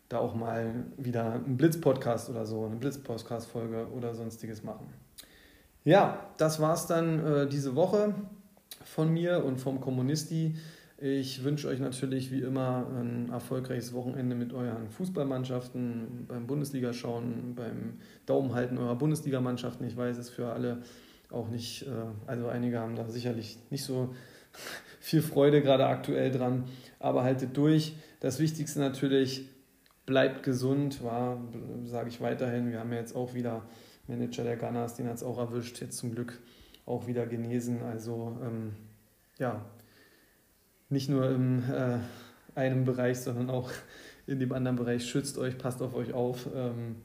da 0.09 0.19
auch 0.19 0.35
mal 0.35 0.85
wieder 0.97 1.33
einen 1.33 1.57
Blitz-Podcast 1.57 2.29
oder 2.29 2.45
so, 2.45 2.65
eine 2.65 2.75
Blitz-Podcast-Folge 2.75 3.87
oder 3.95 4.13
sonstiges 4.13 4.63
machen. 4.63 4.87
Ja, 5.83 6.29
das 6.37 6.59
war 6.59 6.73
es 6.73 6.85
dann 6.85 7.25
äh, 7.25 7.47
diese 7.47 7.75
Woche 7.75 8.13
von 8.85 9.11
mir 9.11 9.43
und 9.43 9.59
vom 9.59 9.81
Kommunisti. 9.81 10.55
Ich 10.97 11.43
wünsche 11.43 11.67
euch 11.67 11.79
natürlich 11.79 12.31
wie 12.31 12.39
immer 12.41 12.87
ein 12.97 13.29
erfolgreiches 13.29 13.91
Wochenende 13.93 14.35
mit 14.35 14.53
euren 14.53 14.89
Fußballmannschaften, 14.89 16.27
beim 16.29 16.47
Bundesliga-Schauen, 16.47 17.55
beim 17.55 17.99
Daumenhalten 18.25 18.77
eurer 18.77 18.95
Bundesligamannschaften. 18.95 19.85
Ich 19.85 19.97
weiß 19.97 20.17
es 20.17 20.29
für 20.29 20.53
alle 20.53 20.81
auch 21.29 21.49
nicht, 21.49 21.83
äh, 21.83 21.89
also 22.27 22.47
einige 22.47 22.79
haben 22.79 22.95
da 22.95 23.09
sicherlich 23.09 23.57
nicht 23.69 23.83
so 23.83 24.15
viel 25.01 25.21
Freude 25.21 25.61
gerade 25.61 25.87
aktuell 25.87 26.31
dran, 26.31 26.65
aber 26.99 27.23
haltet 27.23 27.57
durch. 27.57 27.95
Das 28.21 28.39
Wichtigste 28.39 28.79
natürlich, 28.79 29.49
bleibt 30.05 30.43
gesund, 30.43 31.01
sage 31.85 32.09
ich 32.09 32.21
weiterhin. 32.21 32.71
Wir 32.71 32.79
haben 32.79 32.91
ja 32.91 32.99
jetzt 32.99 33.15
auch 33.15 33.33
wieder 33.33 33.63
Manager 34.07 34.43
der 34.43 34.57
Gunners, 34.57 34.95
den 34.95 35.07
hat 35.07 35.15
es 35.15 35.23
auch 35.23 35.37
erwischt, 35.37 35.79
jetzt 35.81 35.97
zum 35.97 36.11
Glück 36.13 36.39
auch 36.85 37.07
wieder 37.07 37.25
genesen. 37.25 37.81
Also 37.83 38.37
ähm, 38.43 38.73
ja, 39.37 39.65
nicht 40.89 41.09
nur 41.09 41.29
in 41.29 41.63
äh, 41.69 41.99
einem 42.55 42.85
Bereich, 42.85 43.19
sondern 43.19 43.49
auch 43.49 43.71
in 44.27 44.39
dem 44.39 44.51
anderen 44.51 44.77
Bereich. 44.77 45.05
Schützt 45.05 45.37
euch, 45.37 45.57
passt 45.57 45.81
auf 45.81 45.95
euch 45.95 46.13
auf. 46.13 46.47
Ähm, 46.53 46.97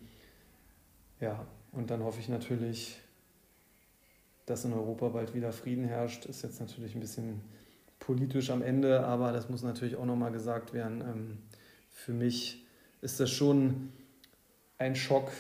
ja, 1.21 1.47
und 1.73 1.91
dann 1.91 2.03
hoffe 2.03 2.21
ich 2.21 2.29
natürlich, 2.29 2.99
dass 4.47 4.65
in 4.65 4.73
Europa 4.73 5.09
bald 5.09 5.35
wieder 5.35 5.53
Frieden 5.53 5.85
herrscht. 5.85 6.27
Ist 6.27 6.43
jetzt 6.43 6.61
natürlich 6.61 6.95
ein 6.95 7.01
bisschen 7.01 7.41
politisch 7.99 8.51
am 8.51 8.63
Ende, 8.63 9.05
aber 9.05 9.33
das 9.33 9.49
muss 9.49 9.63
natürlich 9.63 9.97
auch 9.97 10.07
nochmal 10.07 10.33
gesagt 10.33 10.73
werden. 10.73 11.01
Ähm, 11.01 11.39
für 11.91 12.13
mich 12.13 12.65
ist 13.01 13.21
das 13.21 13.31
schon 13.31 13.93
ein 14.79 14.97
Schock, 14.97 15.31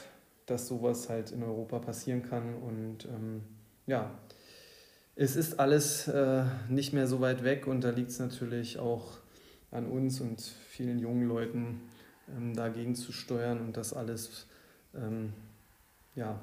dass 0.46 0.68
sowas 0.68 1.08
halt 1.08 1.30
in 1.30 1.42
Europa 1.42 1.78
passieren 1.78 2.22
kann. 2.22 2.54
Und 2.56 3.04
ähm, 3.06 3.42
ja, 3.86 4.10
es 5.14 5.36
ist 5.36 5.58
alles 5.58 6.08
äh, 6.08 6.44
nicht 6.68 6.92
mehr 6.92 7.06
so 7.06 7.20
weit 7.20 7.44
weg 7.44 7.66
und 7.66 7.82
da 7.82 7.90
liegt 7.90 8.10
es 8.10 8.18
natürlich 8.18 8.78
auch 8.78 9.18
an 9.70 9.86
uns 9.86 10.20
und 10.20 10.40
vielen 10.40 10.98
jungen 10.98 11.28
Leuten, 11.28 11.80
ähm, 12.36 12.54
dagegen 12.54 12.94
zu 12.94 13.12
steuern 13.12 13.60
und 13.60 13.76
das 13.76 13.92
alles 13.92 14.46
ähm, 14.94 15.32
ja, 16.14 16.40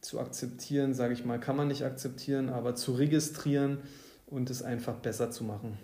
zu 0.00 0.20
akzeptieren, 0.20 0.94
sage 0.94 1.14
ich 1.14 1.24
mal, 1.24 1.40
kann 1.40 1.56
man 1.56 1.68
nicht 1.68 1.84
akzeptieren, 1.84 2.48
aber 2.48 2.74
zu 2.74 2.92
registrieren 2.92 3.78
und 4.26 4.50
es 4.50 4.62
einfach 4.62 4.96
besser 4.96 5.30
zu 5.30 5.44
machen. 5.44 5.78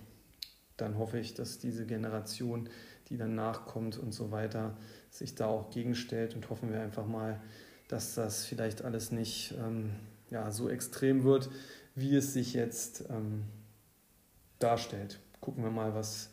Dann 0.76 0.98
hoffe 0.98 1.18
ich, 1.18 1.34
dass 1.34 1.58
diese 1.58 1.86
Generation, 1.86 2.68
die 3.10 3.16
dann 3.16 3.34
nachkommt 3.34 3.98
und 3.98 4.12
so 4.12 4.30
weiter, 4.30 4.76
sich 5.10 5.34
da 5.34 5.46
auch 5.46 5.70
gegenstellt 5.70 6.34
und 6.34 6.48
hoffen 6.48 6.72
wir 6.72 6.80
einfach 6.80 7.06
mal, 7.06 7.40
dass 7.88 8.14
das 8.14 8.46
vielleicht 8.46 8.82
alles 8.82 9.10
nicht 9.10 9.54
ähm, 9.58 9.90
ja, 10.30 10.50
so 10.52 10.70
extrem 10.70 11.24
wird, 11.24 11.50
wie 11.96 12.14
es 12.14 12.32
sich 12.32 12.54
jetzt 12.54 13.04
ähm, 13.10 13.44
darstellt. 14.60 15.18
Gucken 15.40 15.64
wir 15.64 15.70
mal, 15.70 15.94
was 15.94 16.30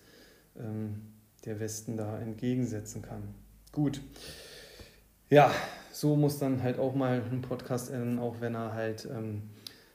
ähm, 0.56 1.02
der 1.46 1.60
Westen 1.60 1.98
da 1.98 2.20
entgegensetzen 2.20 3.02
kann. 3.02 3.34
Gut. 3.72 4.02
Ja, 5.30 5.52
so 5.92 6.16
muss 6.16 6.38
dann 6.38 6.62
halt 6.62 6.78
auch 6.78 6.94
mal 6.94 7.22
ein 7.32 7.42
Podcast 7.42 7.90
enden, 7.90 8.20
auch 8.20 8.40
wenn 8.40 8.54
er 8.56 8.74
halt 8.74 9.08
ähm, 9.12 9.50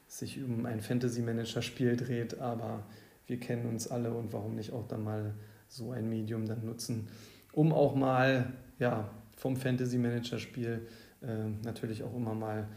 sich 0.09 0.43
um 0.43 0.67
ein 0.67 0.81
Fantasy-Manager-Spiel 0.81 1.97
dreht, 1.97 2.39
aber 2.39 2.85
wir 3.27 3.39
kennen 3.39 3.67
uns 3.67 3.89
alle 3.89 4.13
und 4.13 4.33
warum 4.33 4.57
nicht 4.57 4.73
auch 4.73 4.87
dann 4.89 5.05
mal 5.05 5.35
so 5.73 5.93
ein 5.93 6.09
Medium 6.09 6.47
dann 6.47 6.65
nutzen, 6.65 7.09
um 7.53 7.73
auch 7.73 7.95
mal 7.95 8.53
ja, 8.79 9.09
vom 9.37 9.57
Fantasy-Manager-Spiel 9.57 10.87
äh, 11.23 11.27
natürlich 11.65 12.03
auch 12.03 12.15
immer 12.15 12.35
mal 12.35 12.69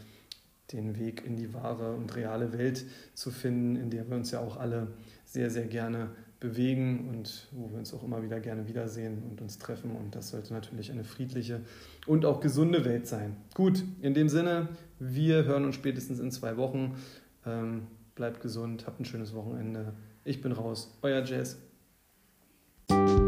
den 0.72 0.98
Weg 0.98 1.24
in 1.24 1.36
die 1.36 1.52
wahre 1.52 1.94
und 1.94 2.16
reale 2.16 2.52
Welt 2.52 2.84
zu 3.14 3.30
finden, 3.30 3.76
in 3.76 3.90
der 3.90 4.08
wir 4.08 4.16
uns 4.16 4.30
ja 4.30 4.40
auch 4.40 4.56
alle 4.56 4.88
sehr, 5.24 5.50
sehr 5.50 5.66
gerne 5.66 6.08
bewegen 6.40 7.08
und 7.08 7.48
wo 7.52 7.70
wir 7.70 7.78
uns 7.78 7.94
auch 7.94 8.02
immer 8.02 8.22
wieder 8.22 8.40
gerne 8.40 8.66
wiedersehen 8.66 9.22
und 9.30 9.40
uns 9.40 9.58
treffen. 9.58 9.90
Und 9.92 10.14
das 10.14 10.30
sollte 10.30 10.54
natürlich 10.54 10.90
eine 10.90 11.04
friedliche 11.04 11.60
und 12.06 12.24
auch 12.24 12.40
gesunde 12.40 12.84
Welt 12.84 13.06
sein. 13.06 13.36
Gut, 13.54 13.84
in 14.00 14.14
dem 14.14 14.28
Sinne, 14.28 14.68
wir 14.98 15.44
hören 15.44 15.64
uns 15.64 15.74
spätestens 15.74 16.18
in 16.18 16.30
zwei 16.30 16.56
Wochen. 16.56 16.96
Ähm, 17.44 17.86
bleibt 18.14 18.40
gesund, 18.40 18.86
habt 18.86 19.00
ein 19.00 19.04
schönes 19.04 19.34
Wochenende. 19.34 19.92
Ich 20.24 20.40
bin 20.40 20.52
raus, 20.52 20.96
euer 21.02 21.22
Jazz. 21.24 21.58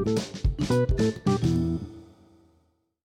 Música 0.08 1.47